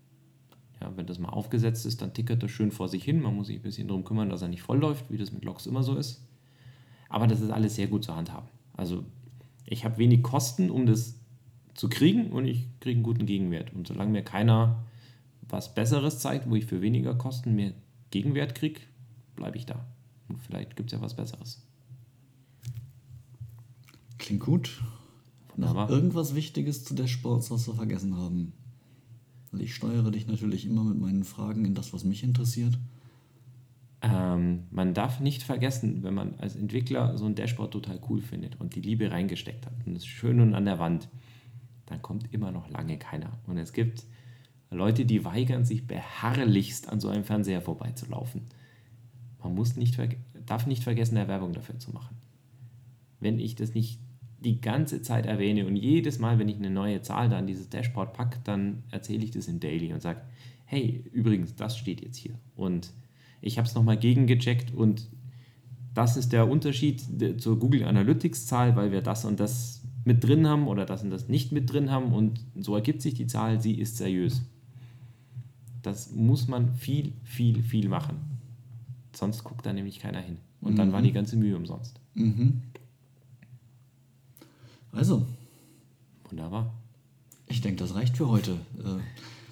Ja, 0.80 0.94
wenn 0.96 1.08
das 1.08 1.20
mal 1.20 1.28
aufgesetzt 1.28 1.86
ist, 1.86 2.02
dann 2.02 2.14
tickert 2.14 2.42
das 2.42 2.52
schön 2.52 2.72
vor 2.72 2.88
sich 2.88 3.04
hin. 3.04 3.22
Man 3.22 3.36
muss 3.36 3.48
sich 3.48 3.58
ein 3.58 3.64
bisschen 3.64 3.90
darum 3.90 4.06
kümmern, 4.06 4.30
dass 4.30 4.42
er 4.42 4.48
nicht 4.48 4.62
voll 4.62 4.80
läuft, 4.80 5.12
wie 5.12 5.18
das 5.18 5.34
mit 5.34 5.44
Logs 5.44 5.66
immer 5.66 5.84
so 5.84 5.98
ist. 5.98 6.24
Aber 7.10 7.28
das 7.28 7.42
ist 7.42 7.50
alles 7.50 7.76
sehr 7.76 7.88
gut 7.88 8.06
zu 8.06 8.16
handhaben. 8.16 8.48
Also 8.74 9.04
ich 9.66 9.84
habe 9.84 9.98
wenig 9.98 10.24
Kosten, 10.24 10.70
um 10.70 10.86
das 10.86 11.16
zu 11.74 11.90
kriegen 11.90 12.32
und 12.32 12.46
ich 12.46 12.68
kriege 12.80 12.98
einen 12.98 13.04
guten 13.04 13.26
Gegenwert. 13.26 13.74
Und 13.74 13.88
solange 13.88 14.12
mir 14.12 14.24
keiner 14.24 14.84
was 15.42 15.74
Besseres 15.74 16.20
zeigt, 16.20 16.50
wo 16.50 16.56
ich 16.56 16.66
für 16.66 16.82
weniger 16.82 17.16
Kosten 17.16 17.56
mehr 17.56 17.74
Gegenwert 18.12 18.56
kriege, 18.56 18.82
bleibe 19.36 19.58
ich 19.58 19.66
da. 19.66 19.86
Und 20.28 20.40
vielleicht 20.40 20.76
gibt 20.76 20.92
es 20.92 20.98
ja 20.98 21.02
was 21.04 21.16
Besseres. 21.16 21.66
klingt 24.18 24.42
gut. 24.42 24.84
Noch 25.56 25.70
Wunderbar. 25.70 25.90
irgendwas 25.90 26.36
Wichtiges 26.36 26.84
zu 26.84 26.94
Dashboards, 26.94 27.50
was 27.50 27.68
wir 27.68 27.74
vergessen 27.74 28.16
haben? 28.16 28.54
Weil 29.52 29.62
ich 29.62 29.74
steuere 29.74 30.12
dich 30.12 30.28
natürlich 30.28 30.66
immer 30.66 30.84
mit 30.84 31.00
meinen 31.00 31.24
Fragen 31.24 31.66
in 31.66 31.74
das, 31.74 31.94
was 31.94 32.04
mich 32.04 32.24
interessiert. 32.24 32.78
Ähm, 34.02 34.68
man 34.72 34.94
darf 34.94 35.20
nicht 35.20 35.44
vergessen, 35.44 36.04
wenn 36.04 36.14
man 36.14 36.36
als 36.36 36.56
Entwickler 36.56 37.18
so 37.18 37.26
ein 37.26 37.36
Dashboard 37.36 37.72
total 37.72 38.00
cool 38.10 38.22
findet 38.22 38.60
und 38.60 38.76
die 38.76 38.82
Liebe 38.82 39.12
reingesteckt 39.12 39.66
hat 39.66 39.74
und 39.86 39.96
es 39.96 40.06
schön 40.06 40.40
und 40.40 40.56
an 40.56 40.66
der 40.66 40.80
Wand, 40.80 41.10
dann 41.86 42.02
kommt 42.02 42.34
immer 42.34 42.52
noch 42.52 42.70
lange 42.70 42.98
keiner. 42.98 43.40
Und 43.46 43.58
es 43.58 43.74
gibt 43.74 44.06
Leute, 44.72 45.06
die 45.06 45.26
weigern 45.26 45.66
sich 45.66 45.88
beharrlichst 45.88 46.88
an 46.90 47.00
so 47.00 47.10
einem 47.10 47.24
Fernseher 47.24 47.62
vorbeizulaufen. 47.62 48.44
Man 49.42 49.56
muss 49.56 49.76
nicht 49.76 49.98
darf 50.46 50.66
nicht 50.66 50.84
vergessen, 50.84 51.18
eine 51.18 51.28
Werbung 51.28 51.54
dafür 51.54 51.80
zu 51.80 51.92
machen. 51.92 52.18
Wenn 53.20 53.40
ich 53.40 53.56
das 53.56 53.74
nicht 53.74 54.00
die 54.40 54.62
ganze 54.62 55.02
Zeit 55.02 55.26
erwähne 55.26 55.66
und 55.66 55.76
jedes 55.76 56.20
Mal, 56.20 56.40
wenn 56.40 56.48
ich 56.48 56.58
eine 56.58 56.70
neue 56.70 57.02
Zahl 57.02 57.30
da 57.30 57.38
an 57.38 57.48
dieses 57.48 57.70
Dashboard 57.70 58.14
packe, 58.14 58.40
dann 58.44 58.84
erzähle 58.92 59.24
ich 59.24 59.32
das 59.32 59.48
im 59.48 59.60
Daily 59.60 59.92
und 59.92 60.02
sage, 60.02 60.22
hey, 60.66 61.04
übrigens, 61.12 61.56
das 61.56 61.78
steht 61.78 62.02
jetzt 62.02 62.18
hier. 62.18 62.36
Und 62.56 62.92
ich 63.42 63.58
habe 63.58 63.68
es 63.68 63.76
nochmal 63.76 63.98
gegengecheckt 63.98 64.74
und 64.74 65.08
das 65.94 66.18
ist 66.18 66.32
der 66.32 66.48
Unterschied 66.50 67.04
de- 67.22 67.38
zur 67.38 67.58
Google 67.60 67.84
Analytics-Zahl, 67.84 68.76
weil 68.76 68.92
wir 68.92 69.02
das 69.02 69.26
und 69.26 69.40
das 69.40 69.82
mit 70.06 70.24
drin 70.24 70.48
haben 70.48 70.68
oder 70.68 70.86
das 70.86 71.04
und 71.04 71.10
das 71.10 71.28
nicht 71.28 71.52
mit 71.52 71.72
drin 71.72 71.92
haben 71.92 72.14
und 72.14 72.40
so 72.60 72.76
ergibt 72.76 73.02
sich 73.02 73.14
die 73.16 73.28
Zahl, 73.28 73.60
sie 73.62 73.74
ist 73.74 73.98
seriös. 73.98 74.42
Das 75.82 76.12
muss 76.12 76.48
man 76.48 76.74
viel, 76.76 77.14
viel, 77.24 77.64
viel 77.64 77.90
machen. 77.90 78.18
Sonst 79.14 79.44
guckt 79.44 79.66
da 79.66 79.74
nämlich 79.74 80.00
keiner 80.00 80.20
hin. 80.22 80.38
Und 80.62 80.78
dann 80.78 80.92
war 80.92 81.02
die 81.02 81.12
ganze 81.14 81.38
Mühe 81.38 81.56
umsonst. 81.56 82.00
Mhm. 82.16 82.62
Also, 84.92 85.26
Wunderbar. 86.30 86.74
ich 87.48 87.62
denke, 87.62 87.80
das 87.84 87.96
reicht 87.96 88.18
für 88.18 88.28
heute. 88.30 88.52
Äh, 88.80 89.00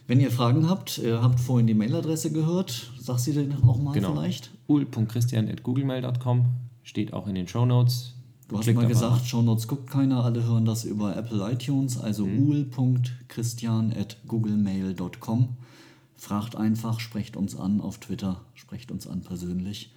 wenn 0.08 0.20
ihr 0.20 0.32
Fragen 0.32 0.70
habt, 0.70 0.98
ihr 1.00 1.22
habt 1.22 1.40
vorhin 1.40 1.68
die 1.68 1.74
Mailadresse 1.74 2.32
gehört, 2.32 2.92
sag 3.08 3.20
sie 3.20 3.34
denn 3.34 3.50
nochmal 3.50 3.94
Genau. 3.94 4.14
vielleicht. 4.14 4.52
ul.christian.googlemail.com 4.68 6.46
steht 6.84 7.14
auch 7.14 7.28
in 7.28 7.36
den 7.36 7.48
Show 7.48 7.66
Notes. 7.66 8.14
Du 8.50 8.58
hast 8.58 8.74
mal 8.74 8.88
gesagt, 8.88 9.26
Shownotes 9.26 9.68
guckt 9.68 9.90
keiner, 9.90 10.24
alle 10.24 10.42
hören 10.44 10.64
das 10.66 10.86
über 10.86 11.16
Apple 11.18 11.52
iTunes, 11.52 11.98
also 11.98 12.26
Mhm. 12.26 12.48
ul.christian.googlemail.com. 12.48 15.48
Fragt 16.16 16.56
einfach, 16.56 17.00
sprecht 17.00 17.36
uns 17.38 17.56
an 17.56 17.80
auf 17.82 17.98
Twitter, 18.00 18.42
sprecht 18.56 18.92
uns 18.92 19.06
an 19.08 19.22
persönlich. 19.22 19.92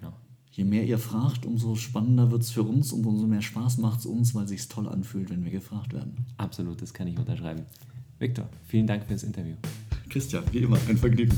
Genau. 0.00 0.12
Je 0.52 0.64
mehr 0.64 0.84
ihr 0.84 0.98
fragt, 0.98 1.44
umso 1.46 1.74
spannender 1.76 2.30
wird 2.30 2.42
es 2.42 2.50
für 2.50 2.62
uns 2.62 2.92
und 2.92 3.04
umso 3.06 3.26
mehr 3.26 3.42
Spaß 3.42 3.78
macht 3.78 4.00
es 4.00 4.06
uns, 4.06 4.34
weil 4.34 4.46
sich 4.48 4.66
toll 4.68 4.88
anfühlt, 4.88 5.30
wenn 5.30 5.44
wir 5.44 5.50
gefragt 5.52 5.92
werden. 5.92 6.16
Absolut, 6.36 6.80
das 6.82 6.92
kann 6.94 7.06
ich 7.08 7.18
unterschreiben. 7.18 7.62
Victor, 8.18 8.48
vielen 8.66 8.86
Dank 8.86 9.04
fürs 9.06 9.22
Interview. 9.24 9.56
Christian, 10.08 10.44
wie 10.52 10.58
immer, 10.58 10.78
ein 10.88 10.96
Vergnügen. 10.96 11.36